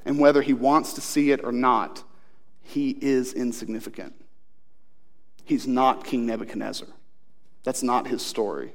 [0.04, 2.04] And whether he wants to see it or not,
[2.62, 4.21] he is insignificant.
[5.52, 6.88] He's not King Nebuchadnezzar.
[7.66, 8.72] That's not his story.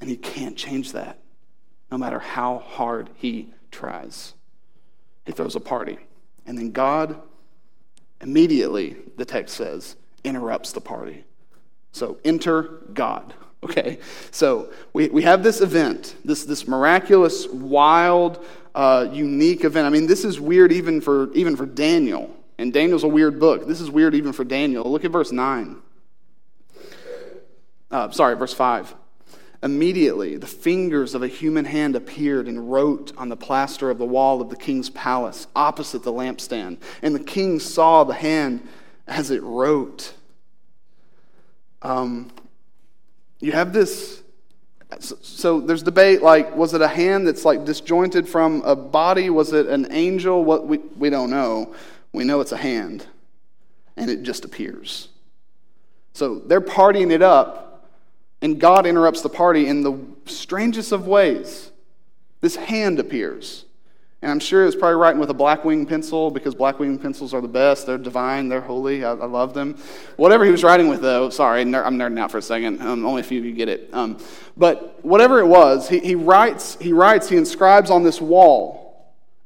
[0.00, 1.20] And he can't change that,
[1.92, 4.34] no matter how hard he tries.
[5.24, 5.98] He throws a party.
[6.44, 7.22] And then God,
[8.20, 11.24] immediately, the text says, interrupts the party.
[11.92, 13.32] So enter God.
[13.64, 13.98] Okay,
[14.30, 19.86] so we, we have this event, this, this miraculous, wild, uh, unique event.
[19.86, 22.30] I mean, this is weird even for, even for Daniel.
[22.58, 23.66] And Daniel's a weird book.
[23.66, 24.90] This is weird even for Daniel.
[24.90, 25.76] Look at verse 9.
[27.90, 28.94] Uh, sorry, verse 5.
[29.62, 34.04] Immediately, the fingers of a human hand appeared and wrote on the plaster of the
[34.04, 36.78] wall of the king's palace opposite the lampstand.
[37.00, 38.68] And the king saw the hand
[39.06, 40.12] as it wrote.
[41.80, 42.30] Um,
[43.40, 44.22] you have this.
[45.00, 49.30] So, so there's debate like, was it a hand that's like disjointed from a body?
[49.30, 50.44] Was it an angel?
[50.44, 51.74] What we, we don't know.
[52.14, 53.04] We know it's a hand,
[53.96, 55.08] and it just appears.
[56.12, 57.90] So they're partying it up,
[58.40, 61.72] and God interrupts the party in the strangest of ways.
[62.40, 63.64] This hand appears.
[64.22, 67.48] And I'm sure it's probably writing with a Blackwing pencil because Blackwing pencils are the
[67.48, 67.84] best.
[67.84, 69.04] They're divine, they're holy.
[69.04, 69.76] I, I love them.
[70.16, 72.80] Whatever he was writing with, though, sorry, I'm nerding out for a second.
[72.80, 73.90] Um, only a few of you get it.
[73.92, 74.18] Um,
[74.56, 78.83] but whatever it was, he, he, writes, he writes, he inscribes on this wall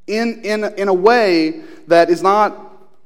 [0.08, 2.56] in, in, in a way that is not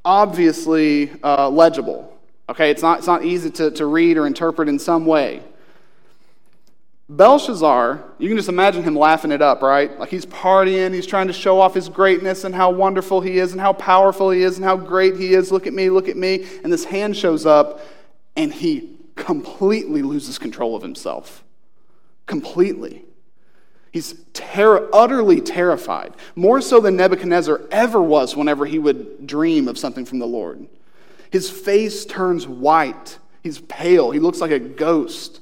[0.04, 2.08] obviously uh, legible.
[2.48, 5.42] Okay, it's not, it's not easy to, to read or interpret in some way.
[7.08, 9.98] Belshazzar, you can just imagine him laughing it up, right?
[9.98, 13.52] Like he's partying, he's trying to show off his greatness and how wonderful he is
[13.52, 15.52] and how powerful he is and how great he is.
[15.52, 16.46] Look at me, look at me.
[16.64, 17.80] And this hand shows up
[18.34, 21.44] and he completely loses control of himself.
[22.26, 23.04] Completely.
[23.92, 29.78] He's ter- utterly terrified, more so than Nebuchadnezzar ever was whenever he would dream of
[29.78, 30.66] something from the Lord.
[31.30, 33.18] His face turns white.
[33.42, 34.10] He's pale.
[34.10, 35.40] He looks like a ghost.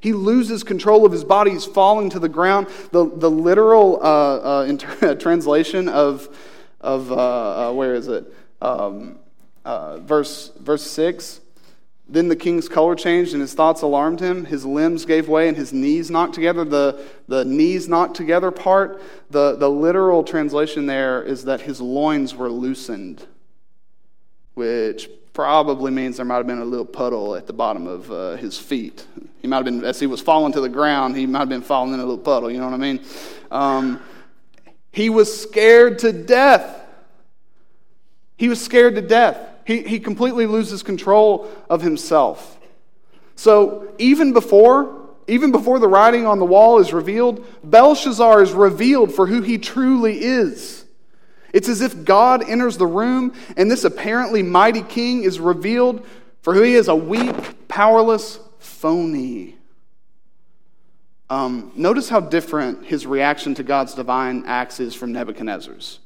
[0.00, 1.50] He loses control of his body.
[1.50, 2.68] He's falling to the ground.
[2.92, 6.34] The, the literal uh, uh, inter- translation of,
[6.80, 8.24] of uh, uh, where is it?
[8.62, 9.18] Um,
[9.66, 11.41] uh, verse, verse 6
[12.12, 14.44] Then the king's color changed and his thoughts alarmed him.
[14.44, 16.62] His limbs gave way and his knees knocked together.
[16.62, 22.34] The, the knees knocked together part, the, the literal translation there is that his loins
[22.34, 23.26] were loosened,
[24.52, 28.36] which probably means there might have been a little puddle at the bottom of uh,
[28.36, 29.06] his feet.
[29.40, 31.62] He might have been, as he was falling to the ground, he might have been
[31.62, 33.00] falling in a little puddle, you know what I mean?
[33.50, 34.02] Um,
[34.90, 36.78] he was scared to death.
[38.36, 39.48] He was scared to death.
[39.66, 42.58] He, he completely loses control of himself.
[43.34, 49.14] So even before, even before the writing on the wall is revealed, Belshazzar is revealed
[49.14, 50.84] for who he truly is.
[51.52, 56.06] It's as if God enters the room and this apparently mighty king is revealed
[56.40, 59.56] for who he is a weak, powerless phony.
[61.30, 65.98] Um, notice how different his reaction to God's divine acts is from Nebuchadnezzar's.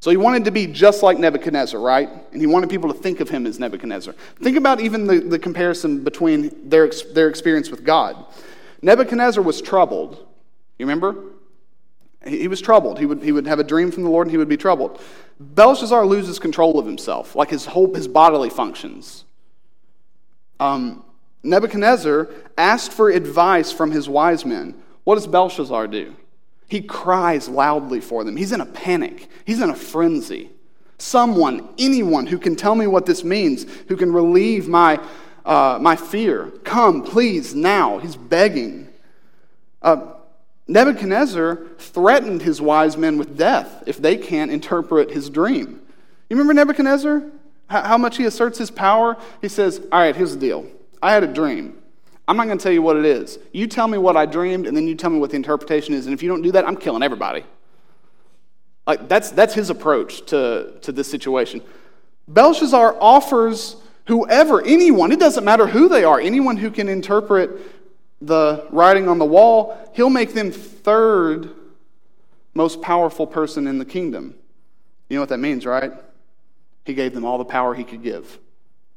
[0.00, 2.08] So he wanted to be just like Nebuchadnezzar, right?
[2.32, 4.14] And he wanted people to think of him as Nebuchadnezzar.
[4.42, 8.24] Think about even the, the comparison between their, their experience with God.
[8.82, 10.26] Nebuchadnezzar was troubled.
[10.78, 11.16] You remember?
[12.26, 12.98] He, was troubled.
[12.98, 15.00] He would, he would have a dream from the Lord and he would be troubled.
[15.38, 19.24] Belshazzar loses control of himself, like his whole his bodily functions.
[20.58, 21.04] Um,
[21.42, 22.28] Nebuchadnezzar
[22.58, 24.74] asked for advice from his wise men.
[25.04, 26.16] What does Belshazzar do?
[26.68, 28.36] He cries loudly for them.
[28.36, 30.50] He's in a panic, he's in a frenzy.
[30.98, 34.98] Someone, anyone who can tell me what this means, who can relieve my,
[35.44, 37.98] uh, my fear, come, please, now.
[37.98, 38.88] He's begging.
[39.82, 40.14] Uh,
[40.68, 45.82] Nebuchadnezzar threatened his wise men with death if they can't interpret his dream.
[46.30, 47.22] You remember Nebuchadnezzar?
[47.68, 49.16] How much he asserts his power?
[49.40, 50.66] He says, All right, here's the deal.
[51.02, 51.76] I had a dream.
[52.28, 53.38] I'm not going to tell you what it is.
[53.52, 56.06] You tell me what I dreamed, and then you tell me what the interpretation is.
[56.06, 57.44] And if you don't do that, I'm killing everybody.
[58.86, 61.60] Like, that's, that's his approach to, to this situation.
[62.28, 67.50] Belshazzar offers whoever, anyone, it doesn't matter who they are, anyone who can interpret
[68.20, 71.50] the writing on the wall, he'll make them third
[72.54, 74.34] most powerful person in the kingdom.
[75.08, 75.92] You know what that means, right?
[76.84, 78.38] He gave them all the power he could give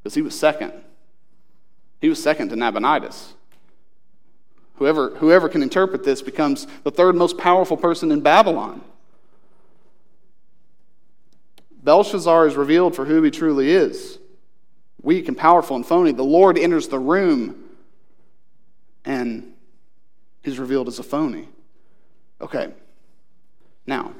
[0.01, 0.71] because he was second.
[2.02, 3.34] He was second to Nabonidus.
[4.76, 8.82] Whoever, whoever can interpret this becomes the third most powerful person in Babylon.
[11.84, 14.20] Belshazzar is revealed for who he truly is
[15.02, 16.12] weak and powerful and phony.
[16.12, 17.56] The Lord enters the room
[19.06, 19.54] and
[20.43, 21.47] he's revealed as a phony.
[22.41, 22.72] Okay,
[23.86, 24.14] now,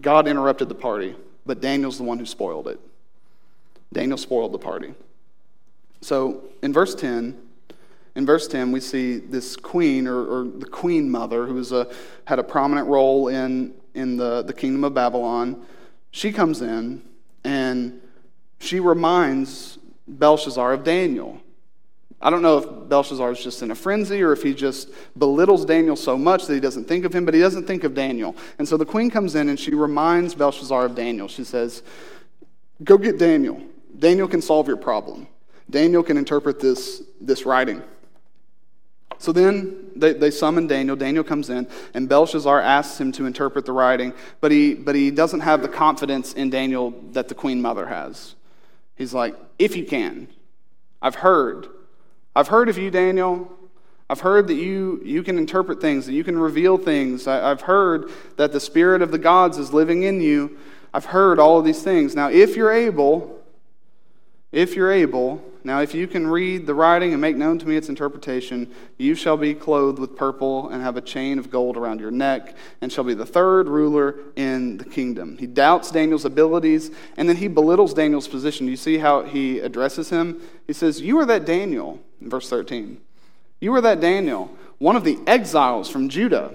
[0.00, 1.14] God interrupted the party,
[1.44, 2.80] but Daniel's the one who spoiled it.
[3.92, 4.94] Daniel spoiled the party.
[6.06, 7.36] So in verse 10,
[8.14, 11.92] in verse 10, we see this queen, or, or the queen mother, who a,
[12.26, 15.66] had a prominent role in, in the, the kingdom of Babylon.
[16.12, 17.02] She comes in
[17.42, 18.00] and
[18.60, 21.40] she reminds Belshazzar of Daniel.
[22.22, 25.64] I don't know if Belshazzar is just in a frenzy or if he just belittles
[25.64, 28.36] Daniel so much that he doesn't think of him, but he doesn't think of Daniel.
[28.60, 31.26] And so the queen comes in and she reminds Belshazzar of Daniel.
[31.26, 31.82] She says,
[32.84, 33.60] Go get Daniel.
[33.98, 35.26] Daniel can solve your problem.
[35.68, 37.82] Daniel can interpret this, this writing.
[39.18, 40.96] So then they, they summon Daniel.
[40.96, 45.10] Daniel comes in, and Belshazzar asks him to interpret the writing, but he, but he
[45.10, 48.34] doesn't have the confidence in Daniel that the queen mother has.
[48.94, 50.28] He's like, If you can,
[51.00, 51.68] I've heard.
[52.34, 53.50] I've heard of you, Daniel.
[54.08, 57.26] I've heard that you, you can interpret things, that you can reveal things.
[57.26, 60.58] I, I've heard that the Spirit of the gods is living in you.
[60.94, 62.14] I've heard all of these things.
[62.14, 63.42] Now, if you're able,
[64.52, 67.76] if you're able, now, if you can read the writing and make known to me
[67.76, 71.98] its interpretation, you shall be clothed with purple and have a chain of gold around
[71.98, 75.36] your neck, and shall be the third ruler in the kingdom.
[75.38, 78.68] He doubts Daniel's abilities, and then he belittles Daniel's position.
[78.68, 80.40] You see how he addresses him?
[80.68, 83.00] He says, You are that Daniel, in verse 13.
[83.60, 86.54] You are that Daniel, one of the exiles from Judah,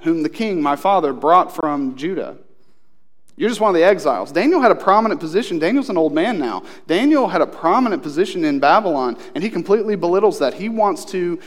[0.00, 2.36] whom the king, my father, brought from Judah.
[3.36, 4.30] You're just one of the exiles.
[4.30, 5.58] Daniel had a prominent position.
[5.58, 6.64] Daniel's an old man now.
[6.86, 10.54] Daniel had a prominent position in Babylon, and he completely belittles that.
[10.54, 11.40] He wants to,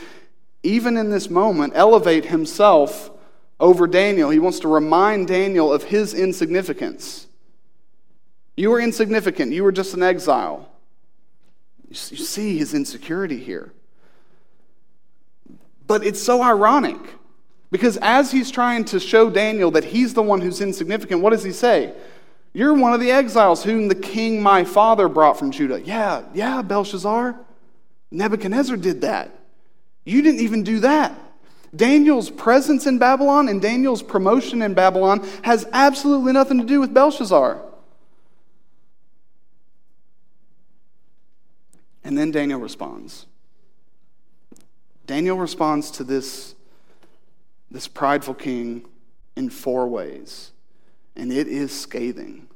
[0.63, 3.11] even in this moment, elevate himself
[3.59, 4.31] over Daniel.
[4.31, 7.27] He wants to remind Daniel of his insignificance.
[8.57, 9.51] You are insignificant.
[9.51, 10.69] You were just an exile.
[11.87, 13.71] You see his insecurity here.
[15.85, 16.97] But it's so ironic
[17.75, 21.43] because as he's trying to show Daniel that he's the one who's insignificant, what does
[21.43, 21.93] he say?
[22.53, 25.81] You're one of the exiles whom the king my father brought from Judah.
[25.81, 27.35] Yeah, yeah, Belshazzar.
[28.11, 29.37] Nebuchadnezzar did that.
[30.05, 31.19] You didn't even do that.
[31.75, 36.93] Daniel's presence in Babylon and Daniel's promotion in Babylon has absolutely nothing to do with
[36.93, 37.61] Belshazzar.
[42.05, 43.25] And then Daniel responds.
[45.05, 46.55] Daniel responds to this
[47.71, 48.85] this prideful king
[49.35, 50.51] in four ways,
[51.15, 52.47] and it is scathing.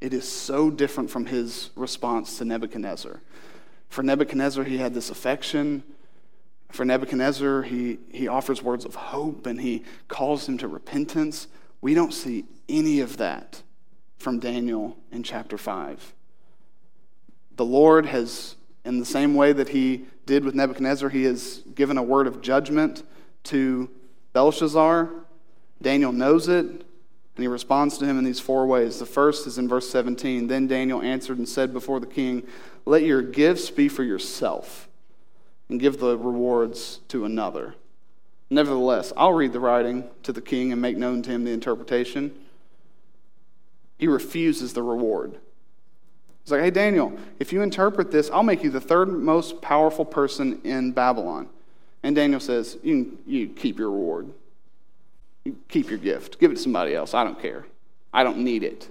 [0.00, 3.20] It is so different from his response to Nebuchadnezzar.
[3.88, 5.82] For Nebuchadnezzar, he had this affection.
[6.70, 11.46] For Nebuchadnezzar, he, he offers words of hope and he calls him to repentance.
[11.80, 13.62] We don't see any of that
[14.18, 16.12] from Daniel in chapter 5.
[17.56, 21.96] The Lord has, in the same way that he did with Nebuchadnezzar, he has given
[21.96, 23.04] a word of judgment
[23.44, 23.88] to
[24.34, 25.10] Belshazzar,
[25.80, 28.98] Daniel knows it, and he responds to him in these four ways.
[28.98, 30.46] The first is in verse 17.
[30.48, 32.46] Then Daniel answered and said before the king,
[32.84, 34.88] Let your gifts be for yourself,
[35.68, 37.74] and give the rewards to another.
[38.50, 42.34] Nevertheless, I'll read the writing to the king and make known to him the interpretation.
[43.96, 45.38] he refuses the reward.
[46.42, 50.04] He's like, hey, Daniel, if you interpret this, I'll make you the third most powerful
[50.04, 51.48] person in Babylon.
[52.04, 54.28] And Daniel says, you, you keep your reward.
[55.44, 56.38] You keep your gift.
[56.38, 57.14] Give it to somebody else.
[57.14, 57.64] I don't care.
[58.12, 58.88] I don't need it.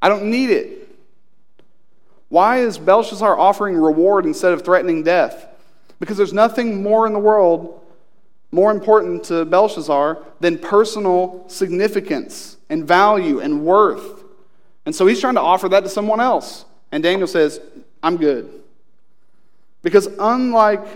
[0.00, 0.94] I don't need it.
[2.28, 5.46] Why is Belshazzar offering reward instead of threatening death?
[6.00, 7.80] Because there's nothing more in the world
[8.52, 14.24] more important to Belshazzar than personal significance and value and worth.
[14.84, 16.66] And so he's trying to offer that to someone else.
[16.90, 17.60] And Daniel says,
[18.02, 18.62] I'm good.
[19.80, 20.86] Because unlike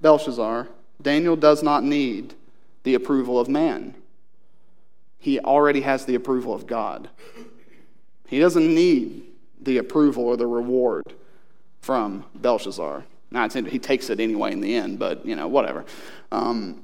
[0.00, 0.68] Belshazzar,
[1.00, 2.34] Daniel does not need
[2.82, 3.94] the approval of man.
[5.18, 7.08] He already has the approval of God.
[8.26, 9.24] He doesn't need
[9.60, 11.04] the approval or the reward
[11.80, 13.04] from Belshazzar.
[13.30, 15.84] Now, he takes it anyway in the end, but, you know, whatever.
[16.32, 16.82] Um,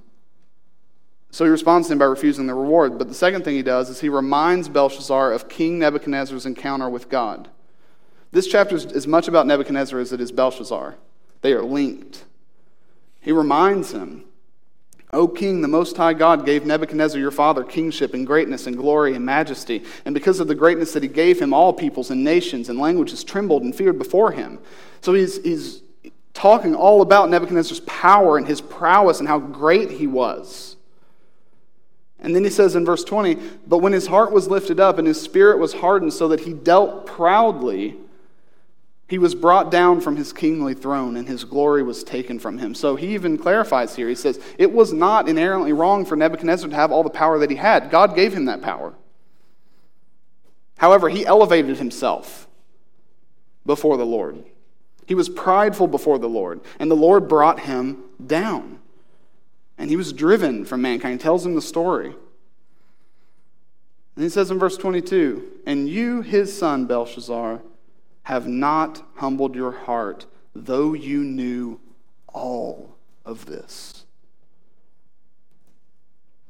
[1.31, 2.99] so he responds to him by refusing the reward.
[2.99, 7.09] But the second thing he does is he reminds Belshazzar of King Nebuchadnezzar's encounter with
[7.09, 7.49] God.
[8.33, 10.97] This chapter is as much about Nebuchadnezzar as it is Belshazzar,
[11.41, 12.25] they are linked.
[13.27, 14.24] He reminds him
[15.12, 19.14] O king, the Most High God gave Nebuchadnezzar your father kingship and greatness and glory
[19.14, 19.83] and majesty.
[20.05, 23.24] And because of the greatness that he gave him, all peoples and nations and languages
[23.24, 24.61] trembled and feared before him.
[25.01, 25.83] So he's, he's
[26.35, 30.77] talking all about Nebuchadnezzar's power and his prowess and how great he was.
[32.20, 35.07] And then he says in verse 20, But when his heart was lifted up and
[35.07, 37.97] his spirit was hardened so that he dealt proudly,
[39.09, 42.74] he was brought down from his kingly throne, and his glory was taken from him.
[42.74, 44.09] So he even clarifies here.
[44.09, 47.50] He says, It was not inherently wrong for Nebuchadnezzar to have all the power that
[47.50, 47.90] he had.
[47.90, 48.94] God gave him that power.
[50.78, 52.48] However, he elevated himself
[53.64, 54.44] before the Lord.
[55.07, 58.80] He was prideful before the Lord, and the Lord brought him down.
[59.78, 61.20] And he was driven from mankind.
[61.20, 62.14] He tells him the story.
[64.16, 67.61] And he says in verse 22 And you, his son, Belshazzar,
[68.27, 71.79] have not humbled your heart, though you knew
[72.27, 74.05] all of this.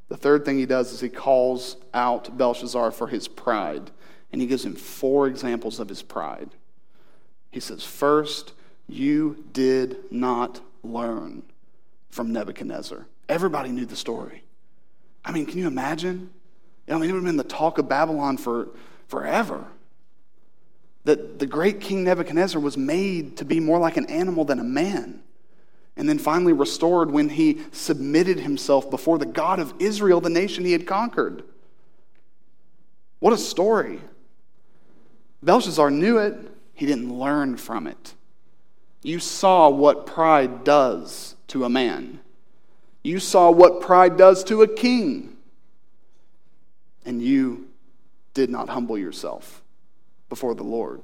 [0.09, 3.91] The third thing he does is he calls out Belshazzar for his pride,
[4.31, 6.49] and he gives him four examples of his pride.
[7.51, 8.53] He says, First,
[8.87, 11.43] you did not learn
[12.09, 13.05] from Nebuchadnezzar.
[13.29, 14.45] Everybody knew the story.
[15.23, 16.31] I mean, can you imagine?
[16.87, 18.69] I mean, it would have been the talk of Babylon for
[19.07, 19.67] forever
[21.07, 24.63] that the great King Nebuchadnezzar was made to be more like an animal than a
[24.63, 25.23] man,
[25.95, 30.65] and then finally restored when he submitted himself before the God of Israel, the nation
[30.65, 31.43] he had conquered.
[33.19, 34.01] What a story!
[35.41, 36.35] Belshazzar knew it,
[36.73, 38.13] he didn't learn from it.
[39.01, 42.19] You saw what pride does to a man.
[43.01, 45.37] You saw what pride does to a king.
[47.05, 47.69] And you
[48.33, 49.63] did not humble yourself
[50.29, 51.01] before the Lord.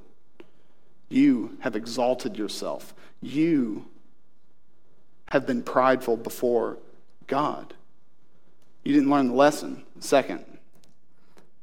[1.08, 2.94] You have exalted yourself.
[3.20, 3.86] You
[5.28, 6.78] have been prideful before
[7.26, 7.74] God.
[8.84, 9.84] You didn't learn the lesson.
[10.00, 10.44] Second,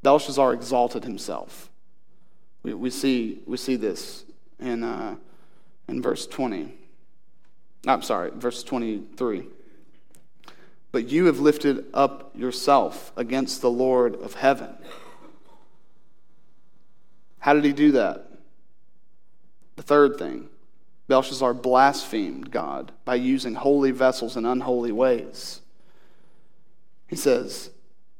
[0.01, 1.69] Belshazzar exalted himself.
[2.63, 4.23] We, we, see, we see this
[4.59, 5.15] in, uh,
[5.87, 6.73] in verse 20.
[7.87, 9.47] I'm sorry, verse 23.
[10.91, 14.75] But you have lifted up yourself against the Lord of heaven.
[17.41, 18.27] How did he do that?
[19.75, 20.47] The third thing
[21.07, 25.61] Belshazzar blasphemed God by using holy vessels in unholy ways.
[27.07, 27.71] He says,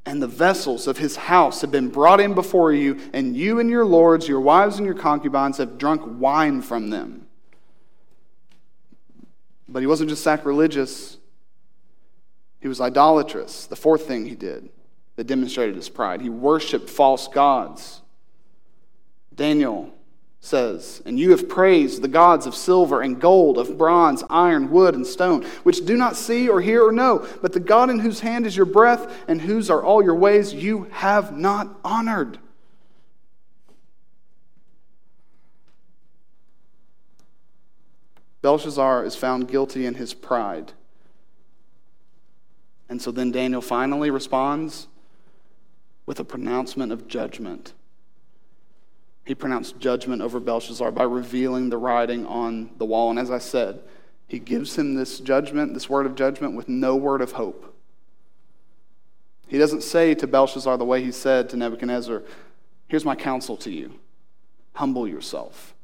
[0.05, 3.69] And the vessels of his house have been brought in before you, and you and
[3.69, 7.28] your lords, your wives and your concubines have drunk wine from them.
[9.69, 11.17] But he wasn't just sacrilegious,
[12.59, 13.67] he was idolatrous.
[13.67, 14.69] The fourth thing he did
[15.15, 16.22] that demonstrated his pride.
[16.22, 18.01] He worshiped false gods.
[19.36, 19.94] Daniel
[20.42, 24.96] says, And you have praised the gods of silver and gold, of bronze, iron, wood,
[24.96, 28.20] and stone, which do not see or hear or know, but the God in whose
[28.20, 32.40] hand is your breath and whose are all your ways, you have not honored.
[38.42, 40.74] Belshazzar is found guilty in his pride.
[42.90, 44.88] And so then Daniel finally responds
[46.08, 47.74] with a pronouncement of judgment
[49.26, 53.09] he pronounced judgment over Belshazzar by revealing the writing on the wall.
[53.09, 53.82] And as I said,
[54.28, 57.76] he gives him this judgment, this word of judgment, with no word of hope.
[59.47, 62.24] He doesn't say to Belshazzar the way he said to Nebuchadnezzar,
[62.88, 63.93] Here's my counsel to you
[64.74, 65.76] humble yourself.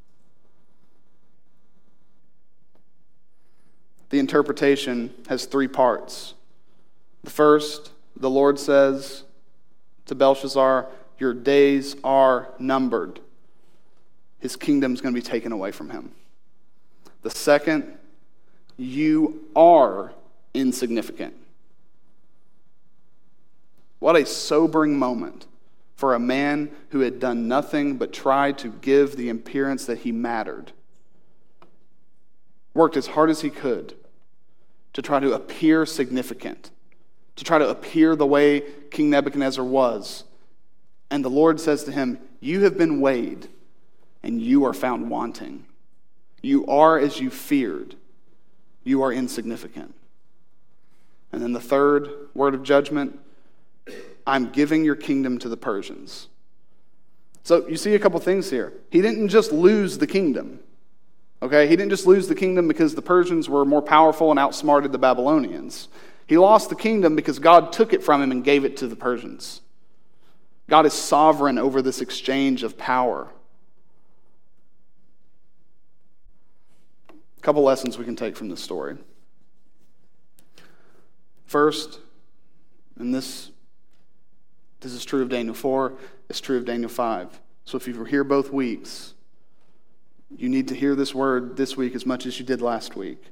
[4.10, 6.34] The interpretation has three parts.
[7.22, 9.24] The first, the Lord says
[10.06, 13.20] to Belshazzar, your days are numbered.
[14.38, 16.12] His kingdom's going to be taken away from him.
[17.22, 17.98] The second,
[18.76, 20.12] you are
[20.54, 21.34] insignificant.
[23.98, 25.46] What a sobering moment
[25.96, 30.12] for a man who had done nothing but try to give the appearance that he
[30.12, 30.70] mattered.
[32.72, 33.94] Worked as hard as he could
[34.92, 36.70] to try to appear significant,
[37.34, 38.62] to try to appear the way
[38.92, 40.22] King Nebuchadnezzar was.
[41.10, 43.48] And the Lord says to him, You have been weighed,
[44.22, 45.66] and you are found wanting.
[46.42, 47.96] You are as you feared.
[48.84, 49.94] You are insignificant.
[51.32, 53.18] And then the third word of judgment
[54.26, 56.28] I'm giving your kingdom to the Persians.
[57.44, 58.74] So you see a couple things here.
[58.90, 60.60] He didn't just lose the kingdom.
[61.40, 61.66] Okay?
[61.66, 64.98] He didn't just lose the kingdom because the Persians were more powerful and outsmarted the
[64.98, 65.88] Babylonians.
[66.26, 68.96] He lost the kingdom because God took it from him and gave it to the
[68.96, 69.62] Persians.
[70.68, 73.28] God is sovereign over this exchange of power.
[77.48, 78.94] Couple lessons we can take from this story.
[81.46, 81.98] First,
[82.98, 83.52] and this
[84.80, 85.94] this is true of Daniel 4,
[86.28, 87.40] it's true of Daniel 5.
[87.64, 89.14] So if you were here both weeks,
[90.36, 93.24] you need to hear this word this week as much as you did last week.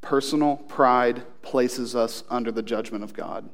[0.00, 3.48] Personal pride places us under the judgment of God.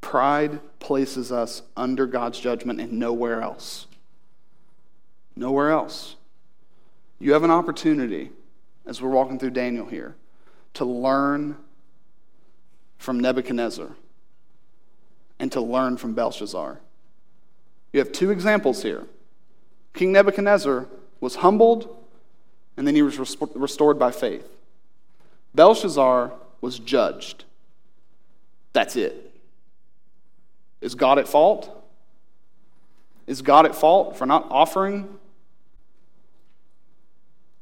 [0.00, 3.88] Pride places us under God's judgment and nowhere else.
[5.34, 6.14] Nowhere else.
[7.18, 8.30] You have an opportunity,
[8.86, 10.16] as we're walking through Daniel here,
[10.74, 11.56] to learn
[12.98, 13.90] from Nebuchadnezzar
[15.38, 16.80] and to learn from Belshazzar.
[17.92, 19.04] You have two examples here.
[19.92, 20.86] King Nebuchadnezzar
[21.20, 21.96] was humbled,
[22.76, 24.48] and then he was restored by faith.
[25.54, 27.44] Belshazzar was judged.
[28.72, 29.32] That's it.
[30.80, 31.70] Is God at fault?
[33.26, 35.18] Is God at fault for not offering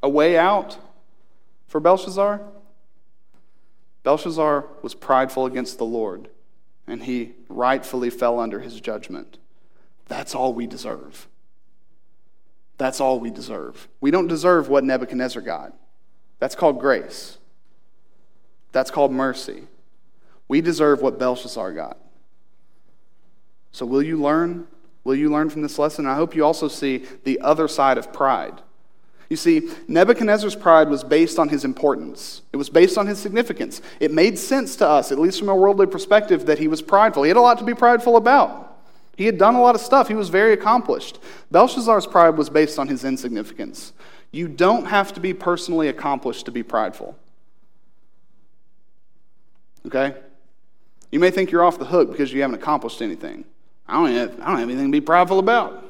[0.03, 0.79] a way out
[1.67, 2.41] for Belshazzar?
[4.03, 6.29] Belshazzar was prideful against the Lord
[6.87, 9.39] and he rightfully fell under his judgment.
[10.09, 11.29] That's all we deserve.
[12.79, 13.89] That's all we deserve.
[14.01, 15.73] We don't deserve what Nebuchadnezzar got.
[16.41, 17.39] That's called grace.
[18.73, 19.69] That's called mercy.
[20.49, 21.99] We deserve what Belshazzar got.
[23.71, 24.67] So, will you learn?
[25.05, 26.07] Will you learn from this lesson?
[26.07, 28.61] I hope you also see the other side of pride.
[29.33, 33.81] You see, Nebuchadnezzar's pride was based on his importance, it was based on his significance.
[33.99, 37.23] It made sense to us, at least from a worldly perspective, that he was prideful.
[37.23, 38.77] He had a lot to be prideful about.
[39.17, 41.19] He had done a lot of stuff, he was very accomplished.
[41.51, 43.95] Belshazzar's pride was based on his insignificance.
[44.33, 47.17] You don't have to be personally accomplished to be prideful.
[49.87, 50.15] Okay?
[51.11, 53.47] You may think you're off the hook because you haven't accomplished anything.
[53.89, 55.87] I don't have, I don't have anything to be prideful about.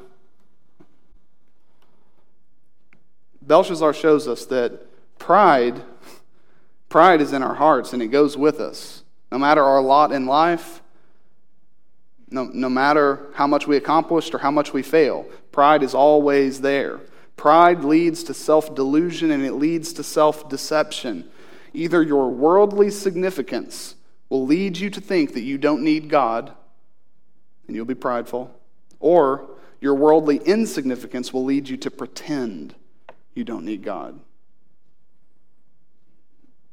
[3.47, 4.87] Belshazzar shows us that
[5.19, 5.83] pride,
[6.89, 9.03] pride is in our hearts and it goes with us.
[9.31, 10.83] No matter our lot in life,
[12.31, 16.61] no, no matter how much we accomplished or how much we fail, pride is always
[16.61, 17.01] there.
[17.37, 21.29] Pride leads to self delusion and it leads to self deception.
[21.75, 23.97] Either your worldly significance
[24.29, 26.53] will lead you to think that you don't need God,
[27.67, 28.55] and you'll be prideful,
[29.01, 29.49] or
[29.81, 32.75] your worldly insignificance will lead you to pretend
[33.35, 34.19] you don't need God.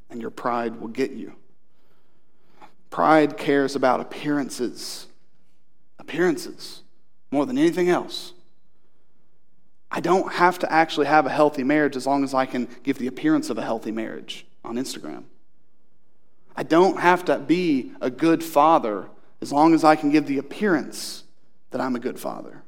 [0.09, 1.33] And your pride will get you.
[2.89, 5.07] Pride cares about appearances.
[5.99, 6.81] Appearances
[7.31, 8.33] more than anything else.
[9.91, 12.97] I don't have to actually have a healthy marriage as long as I can give
[12.97, 15.23] the appearance of a healthy marriage on Instagram.
[16.55, 19.09] I don't have to be a good father
[19.41, 21.23] as long as I can give the appearance
[21.71, 22.63] that I'm a good father.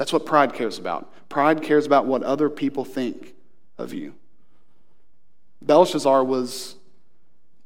[0.00, 1.12] That's what pride cares about.
[1.28, 3.34] Pride cares about what other people think
[3.76, 4.14] of you.
[5.60, 6.76] Belshazzar was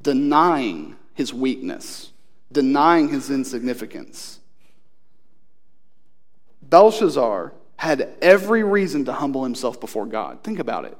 [0.03, 2.11] denying his weakness,
[2.51, 4.41] denying his insignificance.
[6.61, 10.43] Belshazzar had every reason to humble himself before God.
[10.43, 10.99] Think about it.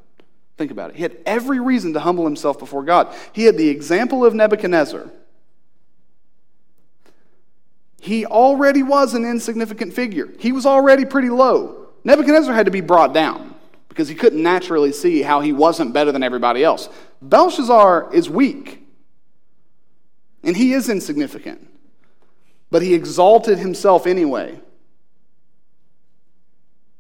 [0.57, 0.97] Think about it.
[0.97, 3.13] He had every reason to humble himself before God.
[3.33, 5.11] He had the example of Nebuchadnezzar
[8.05, 10.29] he already was an insignificant figure.
[10.39, 11.89] He was already pretty low.
[12.05, 13.55] Nebuchadnezzar had to be brought down
[13.89, 16.91] because he couldn't naturally see how he wasn't better than everybody else.
[17.23, 18.87] Belshazzar is weak,
[20.43, 21.67] and he is insignificant,
[22.71, 24.61] but he exalted himself anyway.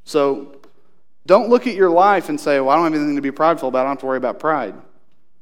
[0.05, 0.57] So
[1.27, 3.69] don't look at your life and say, Well, I don't have anything to be prideful
[3.69, 3.81] about.
[3.81, 4.75] I don't have to worry about pride.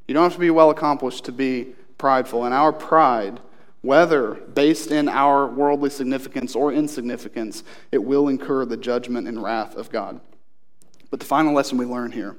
[0.09, 3.39] You don't have to be well accomplished to be prideful, and our pride
[3.83, 9.77] whether based in our worldly significance or insignificance, it will incur the judgment and wrath
[9.77, 10.21] of God.
[11.11, 12.37] But the final lesson we learn here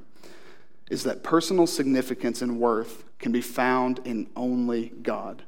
[0.90, 5.42] is that personal significance and worth can be found in only God.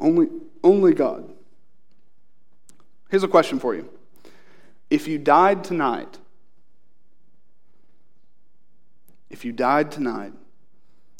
[0.00, 0.28] Only,
[0.64, 1.32] only God.
[3.10, 3.88] Here's a question for you.
[4.90, 6.18] If you died tonight,
[9.30, 10.32] if you died tonight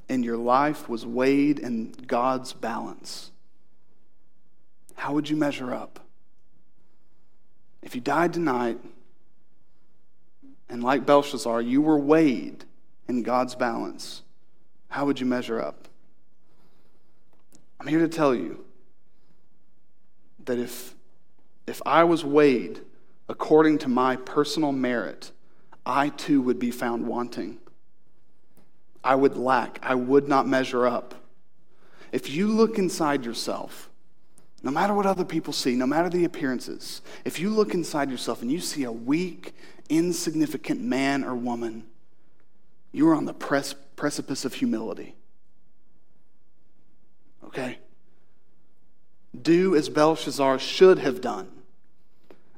[0.09, 3.31] and your life was weighed in God's balance,
[4.99, 6.01] how would you measure up?
[7.83, 8.79] If you died tonight,
[10.69, 12.65] and like Belshazzar, you were weighed
[13.07, 14.23] in God's balance,
[14.89, 15.87] how would you measure up?
[17.79, 18.65] I'm here to tell you
[20.47, 20.97] that if,
[21.69, 22.81] if I was weighed
[23.29, 25.31] according to my personal merit,
[25.87, 27.59] I too would be found wanting.
[29.05, 29.79] I would lack.
[29.81, 31.15] I would not measure up.
[32.11, 33.89] If you look inside yourself,
[34.63, 38.43] no matter what other people see, no matter the appearances, if you look inside yourself
[38.43, 39.55] and you see a weak,
[39.89, 41.85] insignificant man or woman,
[42.93, 45.15] you are on the pres- precipice of humility.
[47.45, 47.79] Okay?
[49.41, 51.49] Do as Belshazzar should have done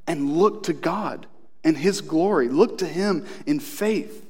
[0.07, 1.27] and look to God
[1.63, 2.49] and His glory.
[2.49, 4.27] Look to Him in faith.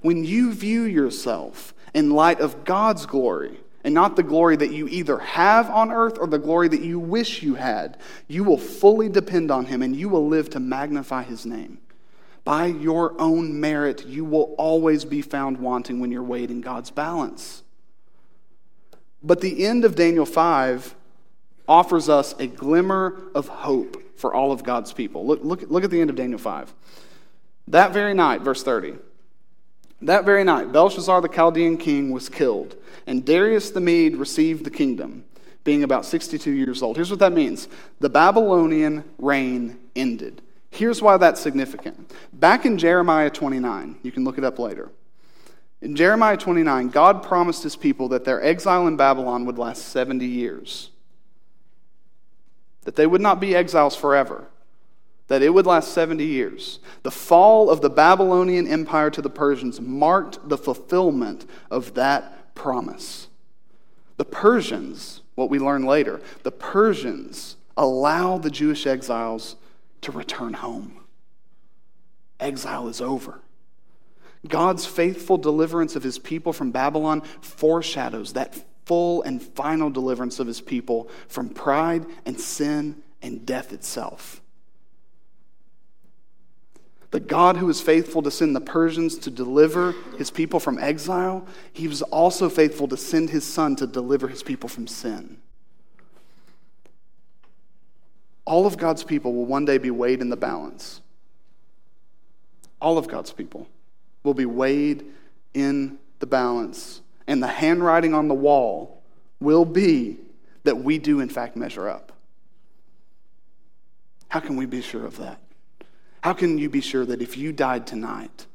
[0.00, 4.88] When you view yourself in light of God's glory, and not the glory that you
[4.88, 7.98] either have on earth or the glory that you wish you had.
[8.28, 11.78] You will fully depend on Him and you will live to magnify His name.
[12.44, 16.90] By your own merit, you will always be found wanting when you're weighed in God's
[16.90, 17.62] balance.
[19.22, 20.94] But the end of Daniel 5
[21.68, 25.26] offers us a glimmer of hope for all of God's people.
[25.26, 26.74] Look, look, look at the end of Daniel 5.
[27.68, 28.94] That very night, verse 30.
[30.02, 32.76] That very night, Belshazzar the Chaldean king was killed,
[33.06, 35.24] and Darius the Mede received the kingdom,
[35.62, 36.96] being about 62 years old.
[36.96, 37.68] Here's what that means
[38.00, 40.40] the Babylonian reign ended.
[40.70, 42.12] Here's why that's significant.
[42.32, 44.90] Back in Jeremiah 29, you can look it up later.
[45.82, 50.24] In Jeremiah 29, God promised his people that their exile in Babylon would last 70
[50.24, 50.90] years,
[52.84, 54.46] that they would not be exiles forever
[55.30, 56.80] that it would last 70 years.
[57.04, 63.28] The fall of the Babylonian Empire to the Persians marked the fulfillment of that promise.
[64.16, 69.54] The Persians, what we learn later, the Persians allow the Jewish exiles
[70.00, 70.96] to return home.
[72.40, 73.40] Exile is over.
[74.48, 80.48] God's faithful deliverance of his people from Babylon foreshadows that full and final deliverance of
[80.48, 84.42] his people from pride and sin and death itself.
[87.10, 91.46] The God who was faithful to send the Persians to deliver his people from exile,
[91.72, 95.38] he was also faithful to send his son to deliver his people from sin.
[98.44, 101.00] All of God's people will one day be weighed in the balance.
[102.80, 103.68] All of God's people
[104.22, 105.04] will be weighed
[105.52, 107.00] in the balance.
[107.26, 109.02] And the handwriting on the wall
[109.40, 110.18] will be
[110.64, 112.12] that we do, in fact, measure up.
[114.28, 115.40] How can we be sure of that?
[116.22, 118.46] How can you be sure that if you died tonight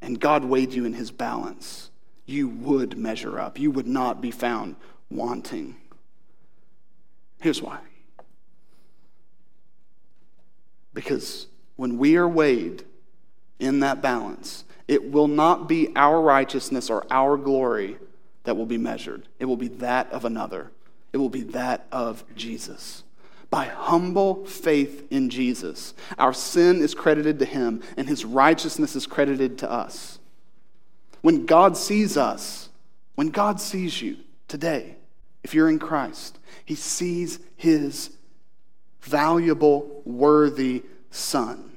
[0.00, 1.90] and God weighed you in his balance,
[2.26, 3.58] you would measure up?
[3.58, 4.76] You would not be found
[5.10, 5.76] wanting.
[7.40, 7.78] Here's why.
[10.92, 12.84] Because when we are weighed
[13.58, 17.98] in that balance, it will not be our righteousness or our glory
[18.44, 19.26] that will be measured.
[19.38, 20.70] It will be that of another.
[21.12, 23.03] It will be that of Jesus
[23.54, 25.94] by humble faith in Jesus.
[26.18, 30.18] Our sin is credited to him, and his righteousness is credited to us.
[31.20, 32.68] When God sees us,
[33.14, 34.16] when God sees you
[34.48, 34.96] today,
[35.44, 38.10] if you're in Christ, he sees his
[39.02, 40.82] valuable, worthy
[41.12, 41.76] son.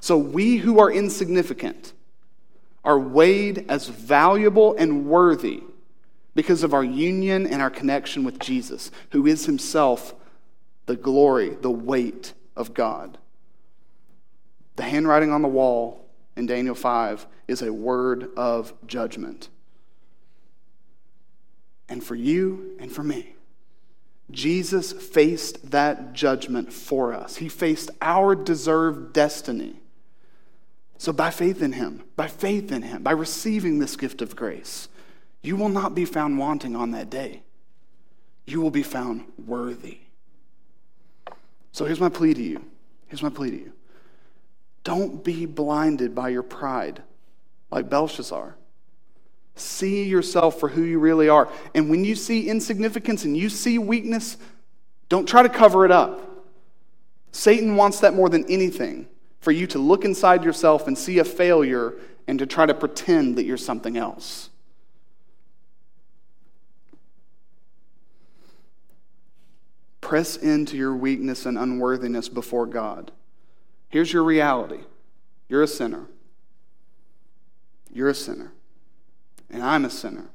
[0.00, 1.92] So we who are insignificant
[2.82, 5.64] are weighed as valuable and worthy
[6.34, 10.14] because of our union and our connection with Jesus, who is himself
[10.86, 13.18] the glory, the weight of God.
[14.76, 19.48] The handwriting on the wall in Daniel 5 is a word of judgment.
[21.88, 23.36] And for you and for me,
[24.30, 27.36] Jesus faced that judgment for us.
[27.36, 29.76] He faced our deserved destiny.
[30.96, 34.88] So, by faith in Him, by faith in Him, by receiving this gift of grace,
[35.42, 37.42] you will not be found wanting on that day.
[38.46, 39.98] You will be found worthy.
[41.72, 42.64] So here's my plea to you.
[43.08, 43.72] Here's my plea to you.
[44.84, 47.02] Don't be blinded by your pride
[47.70, 48.56] like Belshazzar.
[49.54, 51.48] See yourself for who you really are.
[51.74, 54.36] And when you see insignificance and you see weakness,
[55.08, 56.46] don't try to cover it up.
[57.32, 59.08] Satan wants that more than anything
[59.40, 61.94] for you to look inside yourself and see a failure
[62.26, 64.50] and to try to pretend that you're something else.
[70.12, 73.12] Press into your weakness and unworthiness before God.
[73.88, 74.80] Here's your reality
[75.48, 76.04] you're a sinner.
[77.90, 78.52] You're a sinner.
[79.48, 80.26] And I'm a sinner.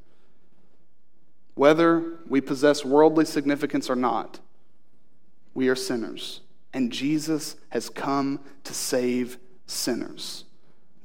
[1.53, 4.39] Whether we possess worldly significance or not,
[5.53, 6.41] we are sinners.
[6.73, 10.45] And Jesus has come to save sinners.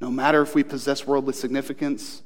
[0.01, 2.23] No matter if we possess worldly significance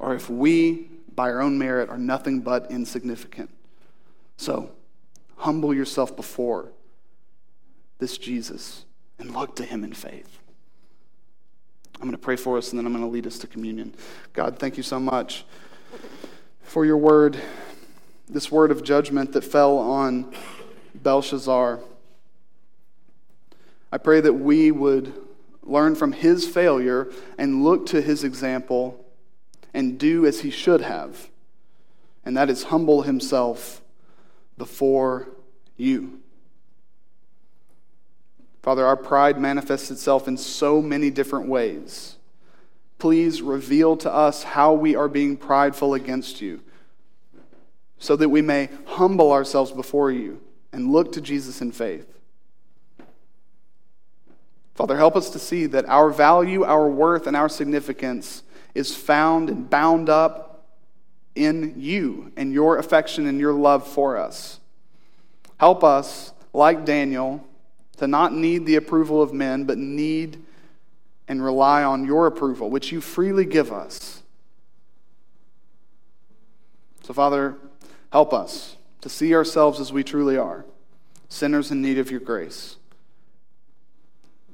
[0.00, 3.50] or if we, by our own merit, are nothing but insignificant.
[4.36, 4.72] So,
[5.36, 6.72] humble yourself before
[7.98, 8.84] this Jesus
[9.18, 10.38] and look to him in faith.
[11.96, 13.94] I'm going to pray for us and then I'm going to lead us to communion.
[14.32, 15.44] God, thank you so much
[16.62, 17.38] for your word,
[18.28, 20.34] this word of judgment that fell on
[20.94, 21.80] Belshazzar.
[23.90, 25.14] I pray that we would
[25.62, 29.04] learn from his failure and look to his example
[29.72, 31.28] and do as he should have,
[32.24, 33.80] and that is humble himself
[34.58, 35.28] before
[35.76, 36.20] you.
[38.62, 42.16] Father, our pride manifests itself in so many different ways.
[42.98, 46.62] Please reveal to us how we are being prideful against you
[47.98, 50.40] so that we may humble ourselves before you
[50.72, 52.06] and look to Jesus in faith.
[54.74, 58.42] Father, help us to see that our value, our worth, and our significance
[58.74, 60.45] is found and bound up
[61.36, 64.60] in you and your affection and your love for us.
[65.58, 67.44] Help us, like Daniel,
[67.98, 70.42] to not need the approval of men, but need
[71.28, 74.22] and rely on your approval, which you freely give us.
[77.02, 77.56] So, Father,
[78.12, 80.64] help us to see ourselves as we truly are
[81.28, 82.76] sinners in need of your grace.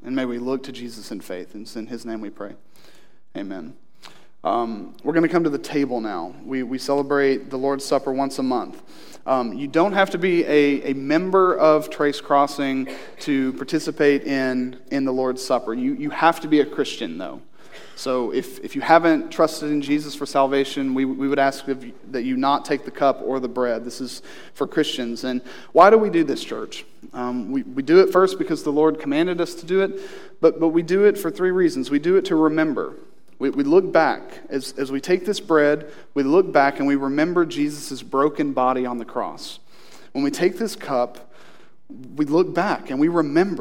[0.05, 1.55] And may we look to Jesus in faith.
[1.55, 2.55] And in his name we pray.
[3.37, 3.75] Amen.
[4.45, 6.35] Um, we're going to come to the table now.
[6.45, 8.83] We, we celebrate the Lord's Supper once a month.
[9.25, 12.89] Um, you don't have to be a, a member of Trace Crossing
[13.21, 15.75] to participate in, in the Lord's Supper.
[15.75, 17.41] You, you have to be a Christian, though.
[17.95, 21.93] So if, if you haven't trusted in Jesus for salvation, we, we would ask you,
[22.11, 23.85] that you not take the cup or the bread.
[23.85, 24.23] This is
[24.55, 25.23] for Christians.
[25.23, 25.41] And
[25.71, 26.85] why do we do this, church?
[27.13, 30.01] Um, we, we do it first because the Lord commanded us to do it,
[30.41, 31.93] but, but we do it for three reasons.
[31.93, 32.95] We do it to remember.
[33.39, 36.97] We, we look back, as, as we take this bread, we look back and we
[36.97, 39.59] remember Jesus' broken body on the cross.
[40.13, 41.33] When we take this cup,
[42.17, 43.51] we look back and we remember